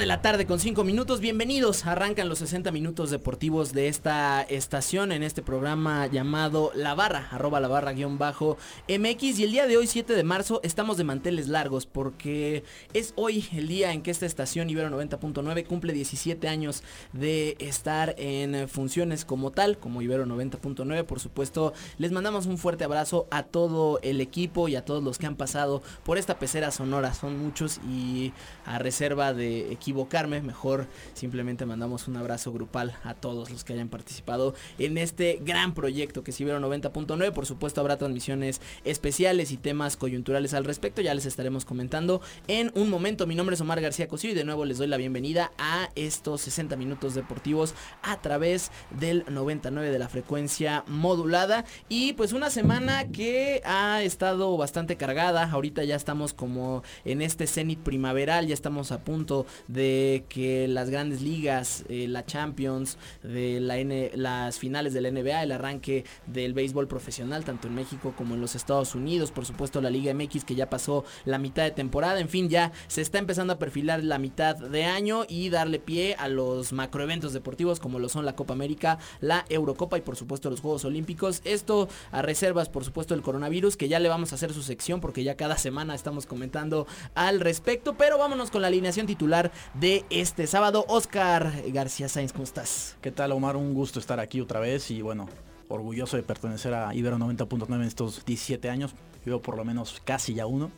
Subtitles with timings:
[0.00, 1.84] De la tarde con cinco minutos, bienvenidos.
[1.84, 7.60] Arrancan los 60 minutos deportivos de esta estación en este programa llamado La Barra, arroba
[7.60, 8.56] la barra guion bajo
[8.88, 9.38] MX.
[9.40, 13.46] Y el día de hoy, 7 de marzo, estamos de manteles largos porque es hoy
[13.52, 16.82] el día en que esta estación Ibero 90.9 cumple 17 años
[17.12, 21.04] de estar en funciones como tal, como Ibero 90.9.
[21.04, 25.18] Por supuesto, les mandamos un fuerte abrazo a todo el equipo y a todos los
[25.18, 27.12] que han pasado por esta pecera sonora.
[27.12, 28.32] Son muchos y
[28.64, 33.88] a reserva de equivocarme, mejor simplemente mandamos un abrazo grupal a todos los que hayan
[33.88, 37.32] participado en este gran proyecto que es Ibero 90.9.
[37.32, 42.70] Por supuesto habrá transmisiones especiales y temas coyunturales al respecto, ya les estaremos comentando en
[42.76, 43.26] un momento.
[43.26, 46.42] Mi nombre es Omar García Cosío y de nuevo les doy la bienvenida a estos
[46.42, 53.08] 60 minutos deportivos a través del 99 de la frecuencia modulada y pues una semana
[53.08, 55.50] que ha estado bastante cargada.
[55.50, 59.79] Ahorita ya estamos como en este cenit primaveral, ya estamos a punto de
[60.28, 65.42] que las grandes ligas, eh, la Champions, de la N, las finales de la NBA,
[65.42, 69.80] el arranque del béisbol profesional, tanto en México como en los Estados Unidos, por supuesto
[69.80, 73.18] la Liga MX que ya pasó la mitad de temporada, en fin, ya se está
[73.18, 77.98] empezando a perfilar la mitad de año y darle pie a los macroeventos deportivos como
[77.98, 81.40] lo son la Copa América, la Eurocopa y por supuesto los Juegos Olímpicos.
[81.44, 85.00] Esto a reservas, por supuesto, del coronavirus, que ya le vamos a hacer su sección
[85.00, 90.04] porque ya cada semana estamos comentando al respecto, pero vámonos con la alineación titular de
[90.10, 90.84] este sábado.
[90.88, 92.96] Oscar García Sainz, ¿cómo estás?
[93.00, 93.56] ¿Qué tal Omar?
[93.56, 95.28] Un gusto estar aquí otra vez y bueno,
[95.68, 98.94] orgulloso de pertenecer a Ibero 90.9 en estos 17 años.
[99.24, 100.70] Yo por lo menos casi ya uno.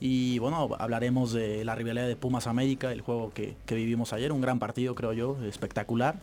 [0.00, 4.32] Y bueno, hablaremos de la rivalidad de Pumas América, el juego que, que vivimos ayer,
[4.32, 6.20] un gran partido creo yo, espectacular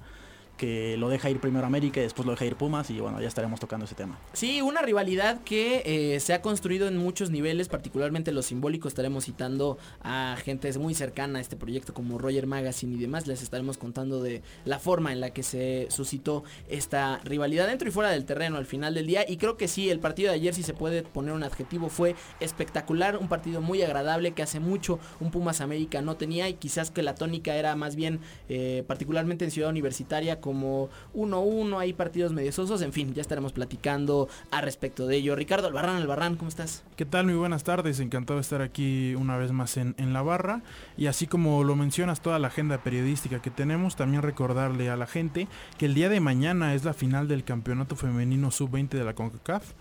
[0.60, 3.28] que lo deja ir primero América y después lo deja ir Pumas y bueno, ya
[3.28, 4.20] estaremos tocando ese tema.
[4.34, 9.26] Sí, una rivalidad que eh, se ha construido en muchos niveles, particularmente los simbólicos, estaremos
[9.26, 13.78] citando a gente muy cercana a este proyecto como Roger Magazine y demás, les estaremos
[13.78, 18.26] contando de la forma en la que se suscitó esta rivalidad dentro y fuera del
[18.26, 20.74] terreno al final del día y creo que sí, el partido de ayer si se
[20.74, 25.62] puede poner un adjetivo fue espectacular, un partido muy agradable que hace mucho un Pumas
[25.62, 29.70] América no tenía y quizás que la tónica era más bien eh, particularmente en Ciudad
[29.70, 35.18] Universitaria como 1-1, hay partidos medio sosos, en fin, ya estaremos platicando a respecto de
[35.18, 35.36] ello.
[35.36, 36.82] Ricardo Albarrán, Albarrán, ¿cómo estás?
[36.96, 37.26] ¿Qué tal?
[37.26, 40.64] Muy buenas tardes, encantado de estar aquí una vez más en, en la barra
[40.98, 45.06] y así como lo mencionas toda la agenda periodística que tenemos, también recordarle a la
[45.06, 49.14] gente que el día de mañana es la final del Campeonato Femenino Sub-20 de la
[49.14, 49.74] CONCACAF.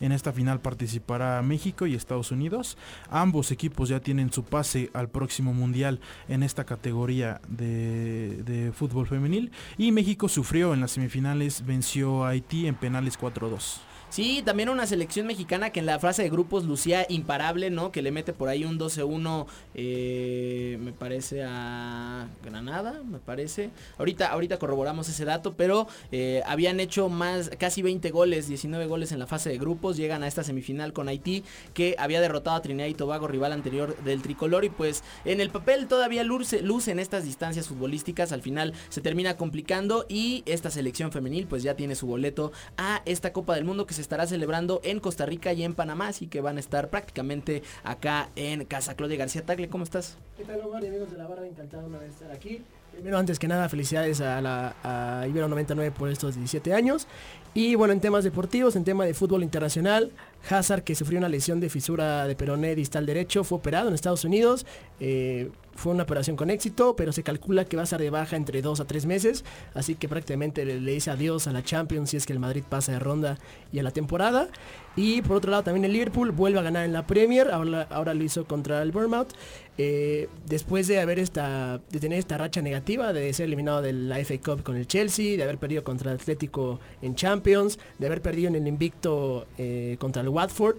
[0.00, 2.76] En esta final participará México y Estados Unidos.
[3.10, 9.52] Ambos equipos ya tienen su pase al próximo mundial en esta categoría de, fútbol femenil.
[9.78, 13.80] Y México sufrió en las semifinales, venció a Haití en penales 4-2.
[14.14, 17.90] Sí, también una selección mexicana que en la fase de grupos lucía imparable, ¿no?
[17.90, 23.70] Que le mete por ahí un 12-1, eh, me parece a Granada, me parece.
[23.98, 29.10] Ahorita, ahorita corroboramos ese dato, pero eh, habían hecho más, casi 20 goles, 19 goles
[29.10, 29.96] en la fase de grupos.
[29.96, 31.42] Llegan a esta semifinal con Haití,
[31.72, 34.64] que había derrotado a Trinidad y Tobago, rival anterior del tricolor.
[34.64, 38.30] Y pues en el papel todavía luce, luce en estas distancias futbolísticas.
[38.30, 43.02] Al final se termina complicando y esta selección femenil pues ya tiene su boleto a
[43.06, 46.40] esta Copa del Mundo que estará celebrando en Costa Rica y en Panamá, así que
[46.40, 48.94] van a estar prácticamente acá en casa.
[48.94, 50.16] Claudia García Tagle, ¿cómo estás?
[50.36, 51.46] ¿Qué tal Omar y amigos de la barra?
[51.46, 52.62] Encantado una vez estar aquí.
[52.92, 57.08] Primero, antes que nada, felicidades a, la, Ibero 99 por estos 17 años.
[57.52, 60.12] Y bueno, en temas deportivos, en tema de fútbol internacional,
[60.48, 64.24] Hazard, que sufrió una lesión de fisura de peroné distal derecho, fue operado en Estados
[64.24, 64.64] Unidos.
[65.00, 68.36] Eh, fue una operación con éxito, pero se calcula que va a estar de baja
[68.36, 69.44] entre 2 a 3 meses.
[69.74, 72.62] Así que prácticamente le, le, dice adiós a la Champions si es que el Madrid
[72.68, 73.38] pasa de ronda
[73.72, 74.48] y a la temporada.
[74.96, 77.50] Y por otro lado también el Liverpool vuelve a ganar en la Premier.
[77.50, 79.32] Ahora, ahora lo hizo contra el Bournemouth.
[79.76, 84.18] Eh, después de haber esta, de tener esta racha negativa, de ser eliminado de la
[84.24, 88.22] FA Cup con el Chelsea, de haber perdido contra el Atlético en Champions, de haber
[88.22, 90.76] perdido en el invicto eh, contra el Watford.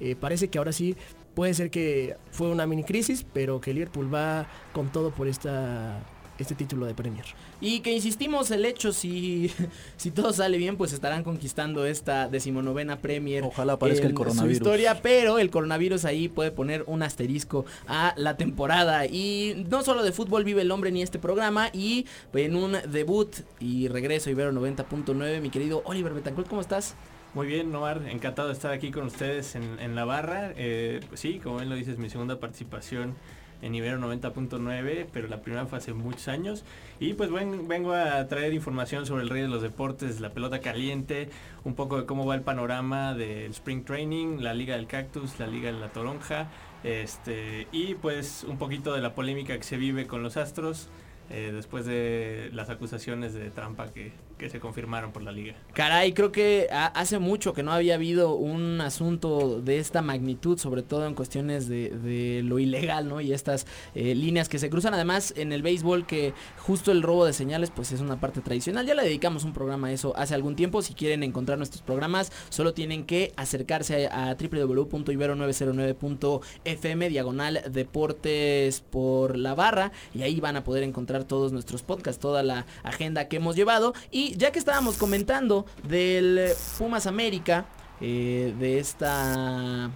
[0.00, 0.96] Eh, parece que ahora sí
[1.38, 6.04] puede ser que fue una mini crisis, pero que Liverpool va con todo por esta
[6.36, 7.24] este título de Premier.
[7.60, 9.52] Y que insistimos, el hecho, si,
[9.96, 13.44] si todo sale bien, pues estarán conquistando esta decimonovena Premier.
[13.44, 14.48] Ojalá aparezca el coronavirus.
[14.48, 19.06] Su historia, pero el coronavirus ahí puede poner un asterisco a la temporada.
[19.06, 21.68] Y no solo de fútbol vive el hombre ni este programa.
[21.72, 26.96] Y en un debut y regreso Ibero 90.9, mi querido Oliver Betancourt, ¿cómo estás?
[27.34, 30.52] Muy bien, Noar, encantado de estar aquí con ustedes en, la barra.
[30.56, 33.16] Eh, pues sí, como bien lo dices, mi segunda participación
[33.60, 36.64] en Ibero 90.9, pero la primera fue hace muchos años.
[37.00, 40.60] Y pues ven- vengo a traer información sobre el rey de los deportes, la pelota
[40.60, 41.28] caliente,
[41.64, 45.46] un poco de cómo va el panorama del Spring Training, la Liga del Cactus, la
[45.48, 46.48] Liga de la Toronja,
[46.82, 50.88] este, y pues un poquito de la polémica que se vive con los Astros.
[51.30, 55.54] eh, después de las acusaciones de trampa que, que se confirmaron por la liga.
[55.74, 60.58] Caray, creo que ha- hace mucho que no había habido un asunto de esta magnitud,
[60.58, 63.20] sobre todo en cuestiones de, de lo ilegal, ¿no?
[63.20, 64.94] Y estas eh, líneas que se cruzan.
[64.94, 68.86] Además, en el béisbol, que justo el robo de señales, pues es una parte tradicional.
[68.86, 70.82] Ya le dedicamos un programa a eso hace algún tiempo.
[70.82, 79.36] Si quieren encontrar nuestros programas, solo tienen que acercarse a, a www.ibero909.fm, diagonal deportes por
[79.36, 83.36] la barra, y ahí van a poder encontrar todos nuestros podcasts, toda la agenda que
[83.36, 83.94] hemos llevado.
[84.10, 87.66] Y ya que estábamos comentando del Pumas América,
[88.00, 89.90] eh, de esta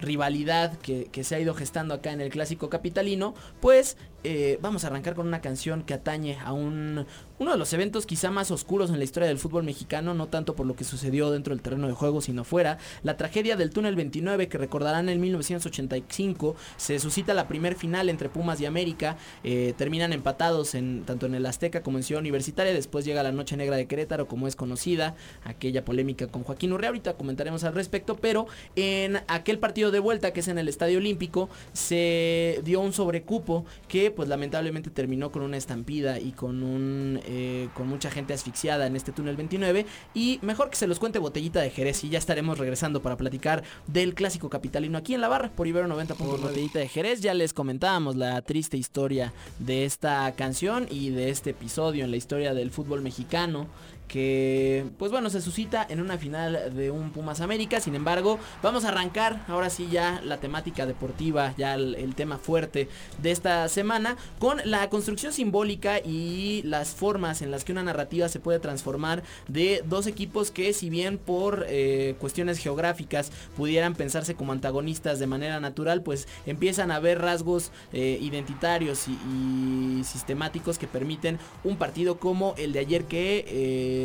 [0.00, 4.88] rivalidad que se ha ido gestando acá en el clásico capitalino, pues eh, vamos a
[4.88, 7.06] arrancar con una canción que atañe a un,
[7.38, 10.56] uno de los eventos quizá más oscuros en la historia del fútbol mexicano, no tanto
[10.56, 13.94] por lo que sucedió dentro del terreno de juego, sino fuera, la tragedia del túnel
[13.94, 19.72] 29 que recordarán en 1985, se suscita la primer final entre Pumas y América, eh,
[19.76, 23.56] terminan empatados en, tanto en el Azteca como en Ciudad Universitaria, después llega la Noche
[23.56, 28.16] Negra de Querétaro como es conocida, aquella polémica con Joaquín Urrea, ahorita comentaremos al respecto,
[28.16, 32.92] pero en aquel partido de vuelta que es en el Estadio Olímpico se dio un
[32.92, 38.34] sobrecupo que pues lamentablemente terminó con una estampida y con un eh, con mucha gente
[38.34, 42.08] asfixiada en este túnel 29 y mejor que se los cuente Botellita de Jerez y
[42.08, 46.14] ya estaremos regresando para platicar del clásico capitalino aquí en la barra por Ibero 90.
[46.14, 47.20] Botellita de Jerez.
[47.20, 52.16] Ya les comentábamos la triste historia de esta canción y de este episodio en la
[52.16, 53.66] historia del fútbol mexicano
[54.08, 57.80] que pues bueno se suscita en una final de un Pumas América.
[57.80, 62.88] Sin embargo vamos a arrancar ahora sí ya la temática deportiva ya el, tema fuerte
[63.22, 68.28] de esta semana con la construcción simbólica y las formas en las que una narrativa
[68.28, 74.34] se puede transformar de dos equipos que si bien por eh, cuestiones geográficas pudieran pensarse
[74.34, 80.78] como antagonistas de manera natural pues empiezan a haber rasgos eh, identitarios y, y, sistemáticos
[80.78, 83.97] que permiten un partido como el de ayer que eh,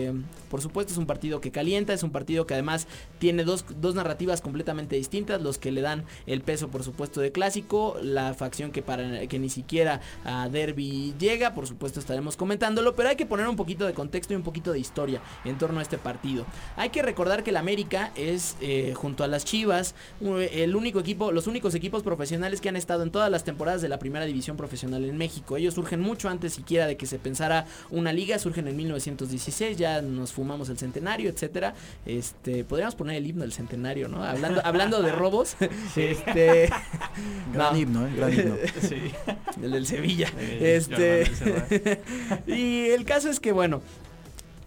[0.50, 2.88] por supuesto es un partido que calienta, es un partido que además
[3.20, 7.32] tiene dos, dos, narrativas completamente distintas, los que le dan el peso por supuesto de
[7.32, 12.96] clásico, la facción que para que ni siquiera a Derby llega, por supuesto estaremos comentándolo,
[12.96, 15.80] pero hay que poner un poquito de contexto y un poquito de historia en torno
[15.80, 16.46] a este partido.
[16.76, 21.32] Hay que recordar que el América es eh, junto a las Chivas el único equipo,
[21.32, 24.58] los únicos equipos profesionales que han estado en todas las temporadas de la primera división
[24.58, 25.58] profesional en México.
[25.58, 30.02] Ellos surgen mucho antes siquiera de que se pensara una liga, surgen en 1916, ya
[30.02, 31.76] nos fumamos el centenario, etcétera.
[32.06, 34.24] Este, podríamos poner el himno del centenario, ¿no?
[34.24, 35.56] Hablando, hablando de robos.
[35.94, 36.02] Sí.
[36.14, 36.70] Este.
[37.54, 37.80] Gran no.
[37.80, 38.12] himno, ¿eh?
[38.16, 38.56] Gran himno.
[38.82, 39.12] Sí.
[39.62, 40.30] El del Sevilla.
[40.38, 42.02] Eh, este.
[42.48, 43.82] y el caso es que, bueno.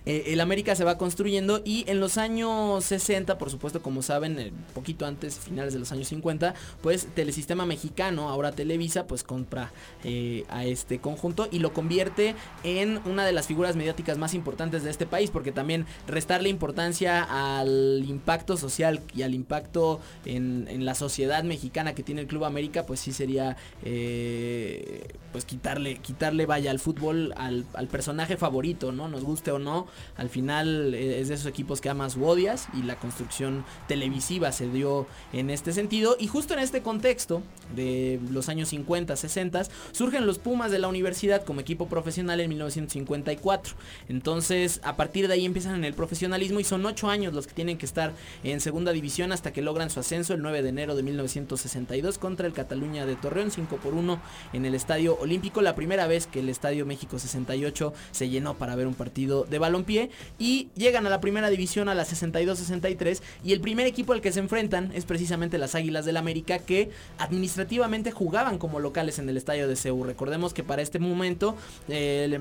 [0.06, 4.38] Eh, el América se va construyendo y en los años 60, por supuesto, como saben,
[4.38, 9.72] eh, poquito antes, finales de los años 50, pues Telesistema Mexicano, ahora Televisa, pues compra
[10.04, 14.84] eh, a este conjunto y lo convierte en una de las figuras mediáticas más importantes
[14.84, 20.94] de este país, porque también restarle importancia al impacto social y al impacto en, la
[20.94, 26.78] sociedad mexicana que tiene el Club América, pues sí sería, pues quitarle, quitarle vaya al
[26.78, 29.08] fútbol al personaje favorito, ¿no?
[29.08, 29.86] Nos guste o no,
[30.16, 34.52] al final eh, es de esos equipos que amas u odias y la construcción televisiva
[34.52, 36.16] se dio en este sentido.
[36.18, 37.42] Y justo en este contexto
[37.74, 39.62] de los años 50, 60
[39.92, 43.74] surgen los Pumas de la universidad como equipo profesional en 1954
[44.08, 47.54] entonces a partir de ahí empiezan en el profesionalismo y son 8 años los que
[47.54, 48.12] tienen que estar
[48.44, 52.46] en segunda división hasta que logran su ascenso el 9 de enero de 1962 contra
[52.46, 54.20] el Cataluña de Torreón 5 por 1
[54.52, 55.62] en el Estadio Olímpico.
[55.62, 59.58] La primera vez que el Estadio México 68 se llenó para ver un partido de
[59.58, 64.12] balón pie y llegan a la primera división a la 62-63 y el primer equipo
[64.12, 69.18] al que se enfrentan es precisamente las Águilas del América que administrativamente jugaban como locales
[69.18, 70.04] en el estadio de CEU.
[70.04, 71.56] Recordemos que para este momento
[71.88, 72.40] eh,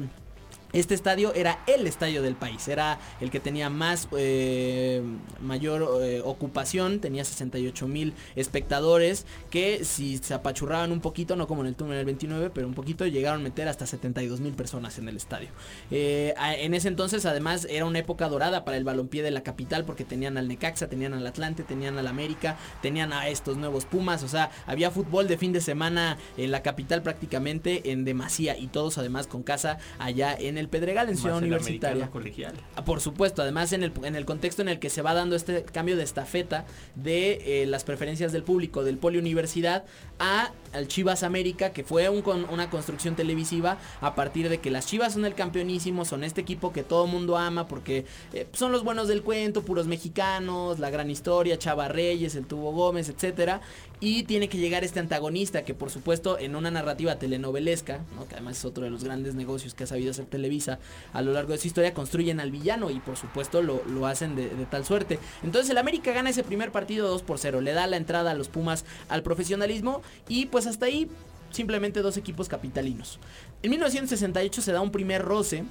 [0.76, 5.02] Este estadio era el estadio del país, era el que tenía más eh,
[5.40, 11.62] mayor eh, ocupación, tenía 68 mil espectadores que si se apachurraban un poquito, no como
[11.62, 15.00] en el túnel del 29, pero un poquito llegaron a meter hasta 72 mil personas
[15.00, 15.48] en el estadio.
[15.92, 19.86] Eh, en ese entonces además era una época dorada para el balompié de la capital
[19.86, 24.24] porque tenían al Necaxa, tenían al Atlante, tenían al América, tenían a estos nuevos Pumas,
[24.24, 28.68] o sea, había fútbol de fin de semana en la capital prácticamente en demasía y
[28.68, 32.10] todos además con casa allá en el Pedregal en Ciudad Universitaria.
[32.10, 32.54] Colegial.
[32.76, 35.36] Ah, por supuesto, además en el, en el contexto en el que se va dando
[35.36, 39.86] este cambio de estafeta de eh, las preferencias del público del Poli Universidad
[40.20, 44.86] a al Chivas América, que fue un, una construcción televisiva a partir de que las
[44.88, 48.84] Chivas son el campeonísimo, son este equipo que todo mundo ama porque eh, son los
[48.84, 53.62] buenos del cuento, puros mexicanos, la gran historia, Chava Reyes, el Tubo Gómez, etcétera,
[54.00, 58.58] y tiene que llegar este antagonista que por supuesto en una narrativa telenovelesca, que además
[58.58, 60.80] es otro de los grandes negocios que ha sabido hacer Televisa
[61.14, 64.50] a lo largo de su historia, construyen al villano y por supuesto lo, hacen de,
[64.50, 65.18] de, tal suerte.
[65.44, 68.36] Entonces el América gana ese primer partido 2 por 0, le da la entrada a
[68.36, 71.10] los Pumas al profesionalismo y pues hasta ahí
[71.50, 73.20] simplemente dos equipos capitalinos.
[73.64, 75.64] En 1968 se da un primer roce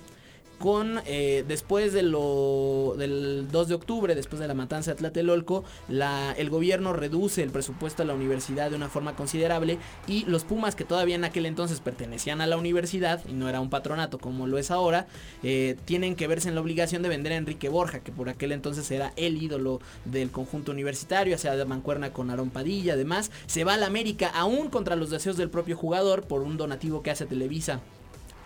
[0.59, 5.65] con eh, después de lo del 2 de octubre, después de la matanza de Tlatelolco,
[5.89, 10.45] la, el gobierno reduce el presupuesto a la universidad de una forma considerable y los
[10.45, 14.19] Pumas que todavía en aquel entonces pertenecían a la universidad y no era un patronato
[14.19, 15.07] como lo es ahora,
[15.43, 18.53] eh, tienen que verse en la obligación de vender a Enrique Borja, que por aquel
[18.53, 23.65] entonces era el ídolo del conjunto universitario, sea, de mancuerna con Aarón Padilla, además, se
[23.65, 27.11] va a la América aún contra los deseos del propio jugador por un donativo que
[27.11, 27.81] hace Televisa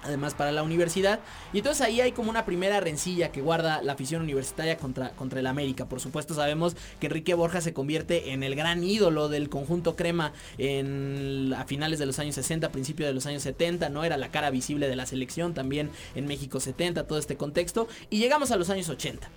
[0.03, 1.21] además para la universidad.
[1.53, 5.41] Y entonces ahí hay como una primera rencilla que guarda la afición universitaria contra, contra
[5.41, 5.87] el América.
[5.87, 10.33] Por supuesto sabemos que Enrique Borja se convierte en el gran ídolo del conjunto crema
[10.59, 14.05] en, a finales de los años 60, principios de los años 70, ¿no?
[14.05, 17.89] Era la cara visible de la selección también en México 70, todo este contexto.
[18.11, 19.29] Y llegamos a los años 80.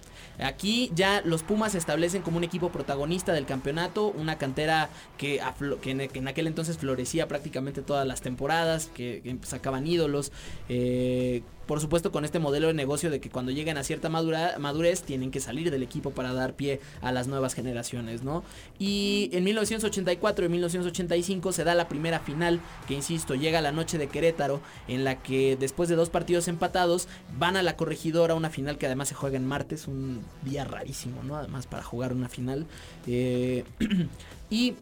[0.41, 5.41] Aquí ya los Pumas se establecen como un equipo protagonista del campeonato, una cantera que,
[5.85, 10.31] en, aquel entonces florecía prácticamente todas las temporadas, que, sacaban ídolos.
[10.69, 15.03] Eh, por supuesto con este modelo de negocio de que cuando lleguen a cierta madurez
[15.03, 18.43] tienen que salir del equipo para dar pie a las nuevas generaciones, ¿no?
[18.77, 22.59] Y en 1984 y 1985 se da la primera final,
[22.89, 24.59] que insisto, llega la noche de Querétaro,
[24.89, 27.07] en la que después de dos partidos empatados
[27.39, 31.23] van a la corregidora, una final que además se juega en martes, un día rarísimo,
[31.23, 31.37] ¿no?
[31.37, 32.67] Además para jugar una final.
[33.07, 33.63] Eh,
[34.49, 34.75] y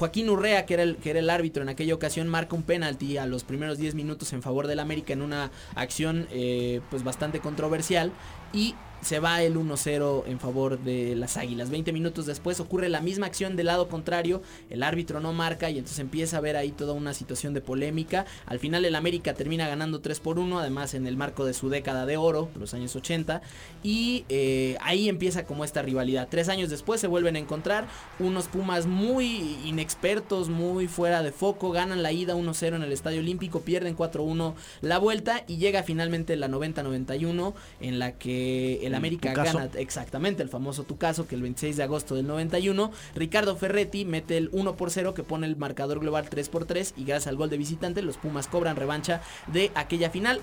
[0.00, 3.18] Joaquín Urrea, que era, el, que era el árbitro en aquella ocasión, marca un penalti
[3.18, 7.40] a los primeros 10 minutos en favor del América en una acción eh, pues bastante
[7.40, 8.10] controversial.
[8.54, 11.70] Y se va el 1-0 en favor de las Águilas.
[11.70, 15.78] 20 minutos después ocurre la misma acción del lado contrario, el árbitro no marca y
[15.78, 18.26] entonces empieza a ver ahí toda una situación de polémica.
[18.46, 21.68] Al final el América termina ganando 3 por 1, además en el marco de su
[21.68, 23.42] década de oro, los años 80,
[23.82, 26.28] y eh, ahí empieza como esta rivalidad.
[26.30, 27.86] Tres años después se vuelven a encontrar
[28.18, 33.20] unos Pumas muy inexpertos, muy fuera de foco, ganan la ida 1-0 en el Estadio
[33.20, 39.32] Olímpico, pierden 4-1 la vuelta y llega finalmente la 90-91 en la que el América
[39.32, 44.04] gana exactamente el famoso tu caso que el 26 de agosto del 91 Ricardo Ferretti
[44.04, 47.28] mete el 1 por 0 que pone el marcador global 3 por 3 y gracias
[47.28, 50.40] al gol de visitante los Pumas cobran revancha de aquella final.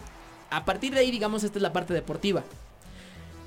[0.50, 2.44] A partir de ahí digamos esta es la parte deportiva.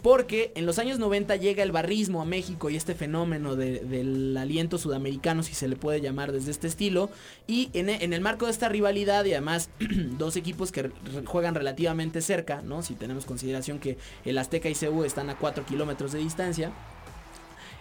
[0.02, 4.78] Porque en los años 90 llega el barrismo a México y este fenómeno del aliento
[4.78, 7.10] sudamericano, si se le puede llamar desde este estilo.
[7.46, 9.70] Y en, el marco de esta rivalidad y además
[10.18, 10.90] dos equipos que
[11.26, 12.82] juegan relativamente cerca, ¿no?
[12.82, 16.72] Si tenemos consideración que el Azteca y CU están a 4 kilómetros de distancia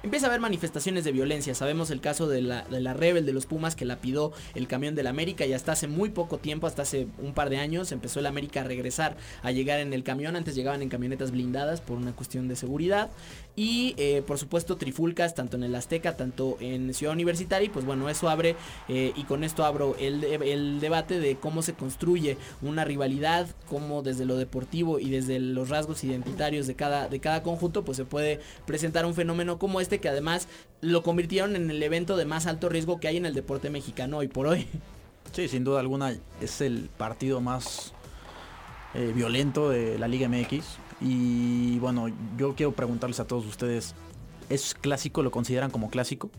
[0.04, 1.56] empieza a haber manifestaciones de violencia.
[1.56, 4.68] Sabemos el caso de la, de la Rebel de los Pumas que la pidió el
[4.68, 7.92] camión del América y hasta hace muy poco tiempo, hasta hace un par de años,
[7.92, 10.36] empezó el América a regresar a llegar en el camión.
[10.36, 13.10] Antes llegaban en camionetas blindadas por una cuestión de seguridad.
[13.56, 17.66] Y eh, por supuesto trifulcas tanto en el Azteca, tanto en Ciudad Universitaria.
[17.66, 18.56] Y pues bueno, eso abre
[18.88, 24.02] eh, y con esto abro el, el debate de cómo se construye una rivalidad, cómo
[24.02, 28.06] desde lo deportivo y desde los rasgos identitarios de cada, de cada conjunto pues se
[28.06, 30.48] puede presentar un fenómeno como este que además
[30.82, 34.18] lo convirtieron en el evento de más alto riesgo que hay en el deporte mexicano
[34.18, 34.68] hoy por hoy.
[35.32, 37.94] Sí, sin duda alguna es el partido más
[38.94, 40.66] eh, violento de la Liga MX.
[41.02, 43.96] Y bueno, yo quiero preguntarles a todos ustedes,
[44.50, 45.24] ¿es clásico?
[45.24, 46.30] ¿Lo consideran como clásico?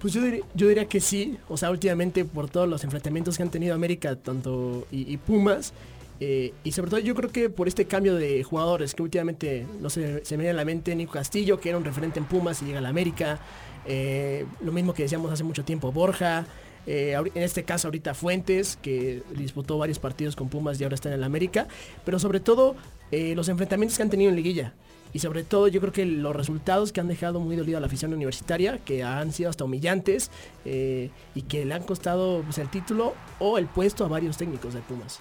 [0.00, 0.20] Pues yo
[0.68, 4.86] diría, que sí, o sea, últimamente por todos los enfrentamientos que han tenido América tanto
[4.90, 5.72] y, Pumas,
[6.20, 9.90] eh, y sobre todo yo creo que por este cambio de jugadores que últimamente, no
[9.90, 12.66] se me viene a la mente Nico Castillo, que era un referente en Pumas y
[12.66, 13.38] llega a la América,
[13.86, 16.46] eh, lo mismo que decíamos hace mucho tiempo, Borja,
[16.86, 21.08] eh, en este caso ahorita Fuentes, que disputó varios partidos con Pumas y ahora está
[21.08, 21.66] en el América,
[22.04, 22.76] pero sobre todo
[23.12, 24.74] los enfrentamientos que han tenido en liguilla.
[25.12, 27.86] Y sobre todo yo creo que los resultados que han dejado muy dolido a la
[27.86, 30.32] afición universitaria, que han sido hasta humillantes
[30.64, 34.80] y que le han costado pues, el título o el puesto a varios técnicos de
[34.80, 35.20] Pumas.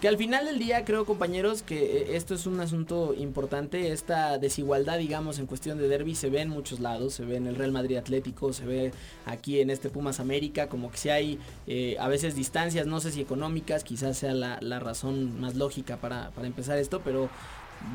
[0.00, 4.38] Que al final del día creo compañeros que eh, esto es un asunto importante, esta
[4.38, 7.54] desigualdad digamos en cuestión de derby se ve en muchos lados, se ve en el
[7.54, 8.92] Real Madrid Atlético, se ve
[9.26, 13.12] aquí en este Pumas América, como que si hay eh, a veces distancias, no sé
[13.12, 17.28] si económicas, quizás sea la, razón más lógica para, para empezar esto, pero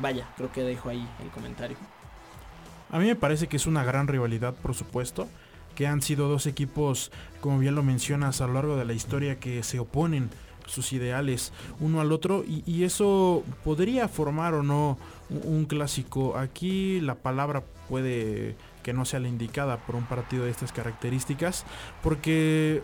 [0.00, 1.76] vaya, creo que dejo ahí el comentario.
[2.90, 5.26] A mí me parece que es una gran rivalidad, por supuesto,
[5.74, 7.10] que han sido dos equipos,
[7.40, 10.30] como bien lo mencionas, a lo largo de la historia que se oponen
[10.66, 16.36] sus ideales uno al otro y, eso podría formar o no un, clásico.
[16.36, 21.64] Aquí la palabra puede que no sea la indicada por un partido de estas características
[22.02, 22.82] porque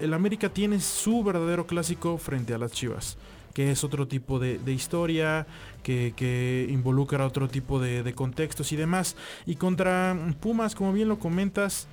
[0.00, 3.18] el América tiene su verdadero clásico frente a las Chivas
[3.54, 5.44] que es otro tipo de, historia,
[5.82, 9.16] que, involucra otro tipo de, de, contextos y demás.
[9.46, 11.88] Y contra Pumas, como bien lo comentas,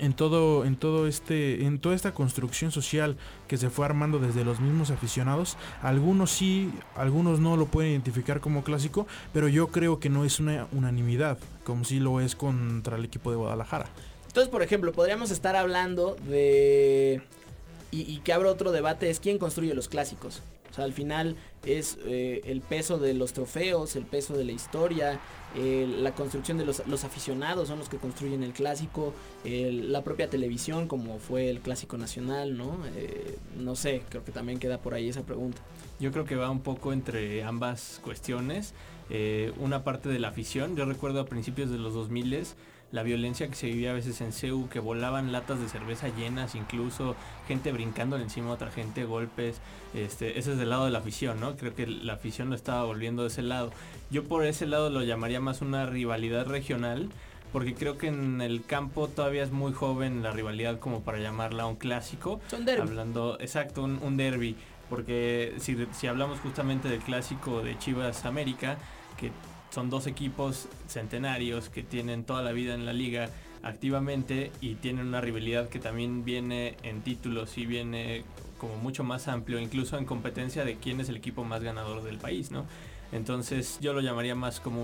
[0.00, 4.44] en todo, en todo este, en toda esta construcción social que se fue armando desde
[4.44, 10.00] los mismos aficionados, algunos sí, algunos no lo pueden identificar como clásico, pero yo creo
[10.00, 13.86] que no es una unanimidad, como si lo es contra el equipo de Guadalajara.
[14.26, 17.22] Entonces, por ejemplo, podríamos estar hablando de
[17.90, 20.42] y, y que abra otro debate es quién construye los clásicos.
[20.70, 24.52] O sea, al final es eh, el peso de los trofeos, el peso de la
[24.52, 25.20] historia,
[25.54, 31.18] la construcción de los, aficionados son los que construyen el clásico, la propia televisión como
[31.18, 32.78] fue el clásico nacional, ¿no?
[32.94, 35.60] Eh, no sé, creo que también queda por ahí esa pregunta.
[36.00, 38.74] Yo creo que va un poco entre ambas cuestiones.
[39.10, 42.46] Eh, una parte de la afición, yo recuerdo a principios de los 2000
[42.90, 46.54] la violencia que se vivía a veces en CEU, que volaban latas de cerveza llenas,
[46.54, 47.16] incluso
[47.46, 49.60] gente brincando encima de otra gente, golpes,
[49.94, 51.56] este, ese es del lado de la afición, ¿no?
[51.56, 53.72] Creo que la afición lo estaba volviendo de ese lado.
[54.10, 57.10] Yo por ese lado lo llamaría más una rivalidad regional,
[57.52, 61.66] porque creo que en el campo todavía es muy joven la rivalidad como para llamarla
[61.66, 62.40] un clásico.
[62.48, 62.82] Son derby.
[62.82, 64.56] Hablando, exacto, un, un derby.
[64.90, 68.78] Porque si, si hablamos justamente del clásico de Chivas América,
[69.18, 69.30] que
[69.70, 73.30] son dos equipos centenarios que tienen toda la vida en la liga
[73.62, 78.24] activamente y tienen una rivalidad que también viene en títulos y viene
[78.58, 82.18] como mucho más amplio, incluso en competencia de quién es el equipo más ganador del
[82.18, 82.66] país, ¿no?
[83.12, 84.82] Entonces yo lo llamaría más como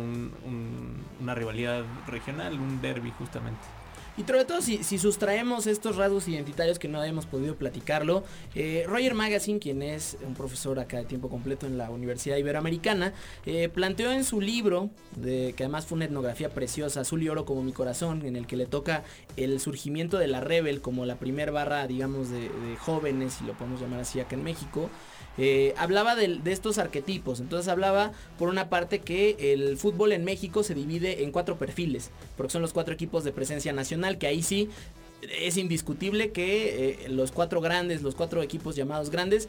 [1.20, 3.83] una rivalidad regional, un derby justamente.
[4.16, 8.22] Y sobre todo si, sustraemos estos rasgos identitarios que no habíamos podido platicarlo,
[8.54, 13.12] eh, Roger Magazine, quien es un profesor acá de tiempo completo en la Universidad Iberoamericana,
[13.44, 14.90] eh, planteó en su libro,
[15.22, 18.56] que además fue una etnografía preciosa, Azul y Oro como mi corazón, en el que
[18.56, 19.02] le toca
[19.36, 23.80] el surgimiento de la Rebel como la primer barra, digamos, de jóvenes, si lo podemos
[23.80, 24.90] llamar así acá en México,
[25.38, 27.40] eh, hablaba de, estos arquetipos.
[27.40, 32.10] Entonces hablaba por una parte que el fútbol en México se divide en cuatro perfiles,
[32.36, 34.68] porque son los cuatro equipos de presencia nacional, que ahí sí
[35.40, 39.48] es indiscutible que eh, los cuatro grandes, los cuatro equipos llamados grandes,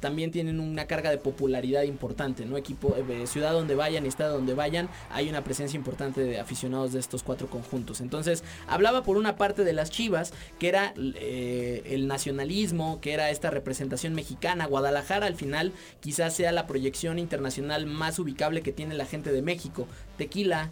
[0.00, 2.56] también tienen una carga de popularidad importante, ¿no?
[2.56, 7.00] Equipo, eh, ciudad donde vayan, estado donde vayan, hay una presencia importante de aficionados de
[7.00, 8.00] estos cuatro conjuntos.
[8.00, 13.30] Entonces, hablaba por una parte de las Chivas, que era eh, el nacionalismo, que era
[13.30, 14.66] esta representación mexicana.
[14.66, 19.42] Guadalajara al final quizás sea la proyección internacional más ubicable que tiene la gente de
[19.42, 19.86] México.
[20.18, 20.70] Tequila,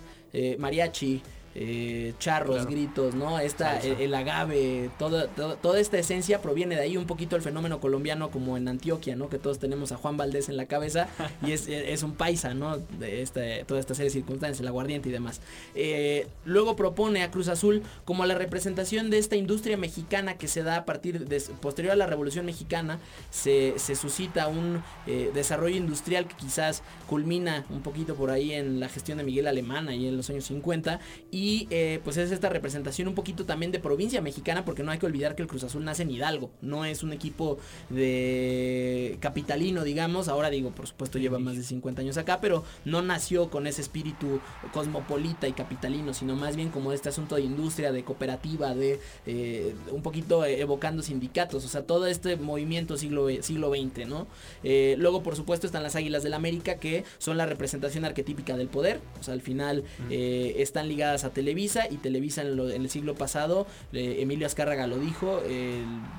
[0.59, 1.23] mariachi,
[1.55, 3.39] eh, charros, gritos, ¿no?
[3.39, 8.31] Esta, el, agave, toda, toda, esta esencia proviene de ahí un poquito el fenómeno colombiano
[8.31, 9.29] como en Antioquia, ¿no?
[9.29, 11.09] Que todos tenemos a Juan Valdés en la cabeza
[11.47, 12.79] y es, un paisa, ¿no?
[12.79, 15.41] De este, toda esta serie de circunstancias, el aguardiente y demás.
[15.75, 20.63] Eh, luego propone a Cruz Azul como la representación de esta industria mexicana que se
[20.63, 22.99] da a partir de, posterior a la Revolución Mexicana,
[23.31, 28.89] se, suscita un eh, desarrollo industrial que quizás culmina un poquito por ahí en la
[28.89, 30.99] gestión de Miguel Alemana y en los años 50
[31.31, 34.93] y y eh, pues es esta representación un poquito también de provincia mexicana, porque no
[34.93, 37.59] hay que olvidar que el Cruz Azul nace en Hidalgo, no es un equipo
[37.91, 40.29] de capitalino, digamos.
[40.29, 43.83] Ahora digo, por supuesto, lleva más de 50 años acá, pero no nació con ese
[43.83, 44.39] espíritu
[44.73, 49.75] cosmopolita y capitalino, sino más bien como este asunto de industria, de cooperativa, de eh,
[49.91, 54.29] un poquito evocando sindicatos, o sea, todo este movimiento siglo, siglo XX, ¿no?
[54.63, 58.69] Eh, luego, por supuesto, están las Águilas del América, que son la representación arquetípica del
[58.69, 63.67] poder, o sea, al final están ligadas a Televisa y Televisa en, el siglo pasado,
[63.93, 65.43] eh, Emilio Azcárraga lo dijo,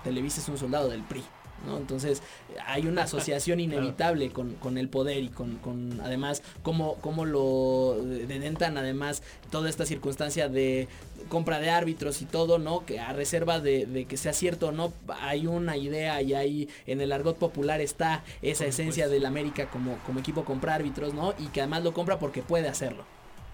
[0.03, 1.23] Televisa es un soldado del PRI.
[1.65, 1.77] ¿no?
[1.77, 2.21] Entonces
[2.65, 7.97] hay una asociación inevitable con, con el poder y con, con además cómo, cómo lo
[8.03, 10.87] dedentan además toda esta circunstancia de
[11.29, 12.85] compra de árbitros y todo, ¿no?
[12.85, 16.69] Que a reserva de, de que sea cierto o no, hay una idea y hay
[16.85, 21.33] en el argot popular está esa esencia del América como, como equipo compra árbitros, ¿no?
[21.39, 23.05] Y que además lo compra porque puede hacerlo.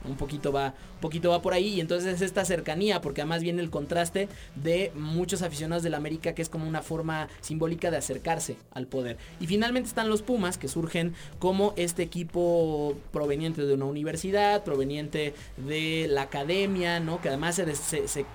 [0.08, 3.62] Un poquito va, poquito va por ahí y entonces es esta cercanía, porque además viene
[3.62, 8.56] el contraste de muchos aficionados del América que es como una forma simbólica de acercarse
[8.72, 9.18] al poder.
[9.42, 15.34] Y finalmente están los Pumas que surgen como este equipo proveniente de una universidad, proveniente
[15.58, 17.20] de la academia, ¿no?
[17.22, 18.26] Que además se, se- se-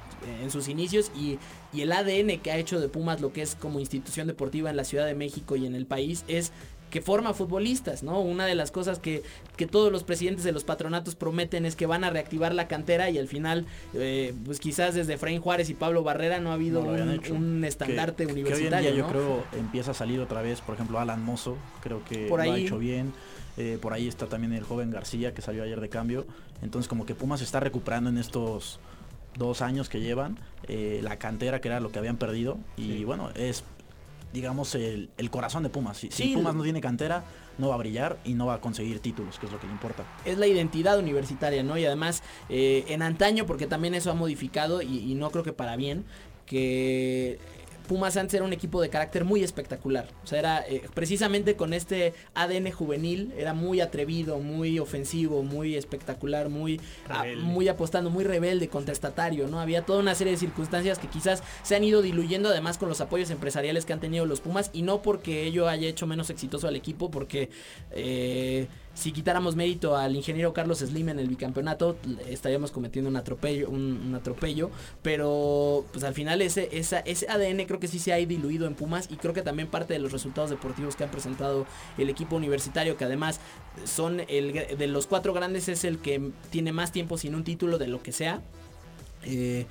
[0.42, 1.38] en sus inicios y,
[1.74, 4.77] y el ADN que ha hecho de Pumas lo que es como institución deportiva en
[4.77, 6.50] la Ciudad de México y en el país es
[6.90, 8.20] que forma futbolistas, ¿no?
[8.20, 9.23] Una de las cosas que,
[9.57, 13.11] que todos los presidentes de los patronatos prometen es que van a reactivar la cantera
[13.11, 16.83] y al final, eh, pues quizás desde Efraín Juárez y Pablo Barrera no ha habido
[16.83, 16.92] No
[17.35, 19.09] un, estandarte que, que universitario, hoy en día ¿no?
[19.09, 22.51] yo creo empieza a salir otra vez, por ejemplo, Alan Mozo, creo que Por lo
[22.51, 22.66] ha ahí.
[22.66, 23.12] hecho bien.
[23.57, 26.27] Eh, por ahí está también el joven García que salió ayer de cambio.
[26.62, 28.81] Entonces como que Pumas está recuperando en estos
[29.37, 32.59] dos años que llevan eh, la cantera que era lo que habían perdido.
[32.77, 33.64] Y bueno, es
[34.35, 35.97] digamos el, el corazón de Pumas.
[35.97, 36.35] Si.
[36.35, 37.25] Pumas no tiene cantera,
[37.57, 39.73] no va a brillar y no va a conseguir títulos, que es lo que le
[39.73, 40.05] importa.
[40.25, 41.79] es la identidad universitaria, ¿no?
[41.79, 45.53] Y además, eh, en antaño, porque también eso ha modificado, y, y no creo que
[45.53, 46.05] para bien,
[46.47, 47.38] que
[47.87, 50.09] Pumas antes era un equipo de carácter muy espectacular.
[50.25, 55.77] O sea, era eh, precisamente con este ADN juvenil, era muy atrevido, muy ofensivo, muy
[55.77, 59.61] espectacular, muy, a- muy apostando, muy rebelde, contestatario, ¿no?
[59.61, 63.01] Había toda una serie de circunstancias que quizás se han ido diluyendo además con los
[63.01, 66.66] apoyos empresariales que han tenido los Pumas y no porque ello haya hecho menos exitoso
[66.68, 67.51] al equipo, porque
[67.92, 71.96] eh, si quitáramos mérito al ingeniero Carlos Slim en el bicampeonato,
[72.28, 74.70] estaríamos cometiendo un atropello, un, atropello,
[75.02, 78.74] pero pues al final ese, esa, ese ADN creo que sí se ha diluido en
[78.74, 81.66] Pumas y creo que también parte de los resultados deportivos que han presentado
[81.98, 83.40] el equipo universitario, que además
[83.85, 87.78] son el de los cuatro grandes es el que tiene más tiempo sin un título
[87.78, 88.42] de lo que sea.
[89.26, 89.66] Eh,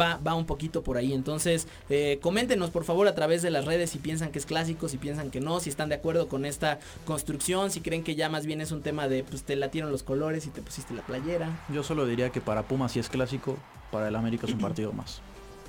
[0.00, 1.12] va, va un poquito por ahí.
[1.12, 4.88] Entonces, eh, coméntenos por favor a través de las redes si piensan que es clásico,
[4.88, 8.28] si piensan que no, si están de acuerdo con esta construcción, si creen que ya
[8.28, 11.02] más bien es un tema de pues te latieron los colores y te pusiste la
[11.02, 11.64] playera.
[11.72, 13.56] Yo solo diría que para Pumas sí es clásico,
[13.90, 15.20] para el América es un partido más.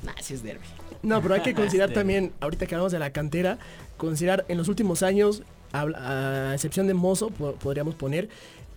[0.03, 0.65] Nah, si es derby.
[1.03, 3.57] No, pero hay que considerar también, ahorita que hablamos de la cantera,
[3.97, 8.27] considerar en los últimos años, a, a excepción de Mozo, po- podríamos poner,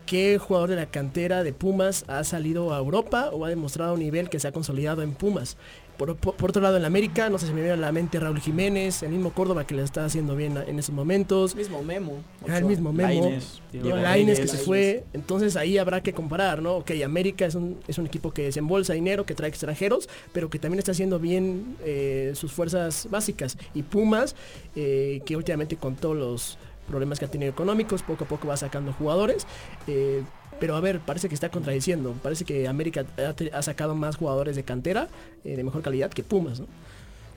[0.06, 4.00] qué jugador de la cantera de Pumas ha salido a Europa o ha demostrado un
[4.00, 5.56] nivel que se ha consolidado en Pumas.
[5.98, 7.92] Por, por- por otro lado, en la América, no sé si me viene a la
[7.92, 11.54] mente Raúl Jiménez, el mismo Córdoba que le está haciendo bien en esos momentos.
[11.54, 12.22] Mismo Memo.
[12.48, 13.08] Ah, el mismo Memo.
[13.22, 14.50] Lainez, Diego Lainez que Lainez.
[14.50, 16.76] se fue, entonces ahí habrá que comparar, ¿no?
[16.76, 20.58] Ok, América es un, es un equipo que desembolsa dinero, que trae extranjeros, pero que
[20.58, 23.56] también está haciendo bien eh, sus fuerzas básicas.
[23.74, 24.34] Y Pumas,
[24.74, 28.56] eh, que últimamente con todos los problemas que ha tenido económicos, poco a poco va
[28.56, 29.46] sacando jugadores.
[29.86, 30.22] eh,
[30.62, 32.14] pero a ver, parece que está contradiciendo.
[32.22, 33.04] Parece que América
[33.52, 35.08] ha, sacado más jugadores de cantera
[35.44, 36.66] eh, de mejor calidad que Pumas, ¿no?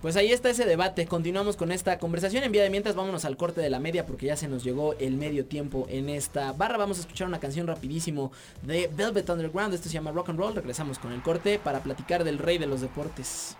[0.03, 1.07] Pues ahí está ese debate.
[1.07, 2.43] Continuamos con esta conversación.
[2.43, 4.93] En vía de mientras, vámonos al corte de la media porque ya se nos llegó
[4.99, 6.77] el medio tiempo en esta barra.
[6.77, 8.31] Vamos a escuchar una canción rapidísimo
[8.61, 9.73] de Velvet Underground.
[9.73, 10.53] Esto se llama Rock and Roll.
[10.53, 13.57] Regresamos con el corte para platicar del rey de los deportes.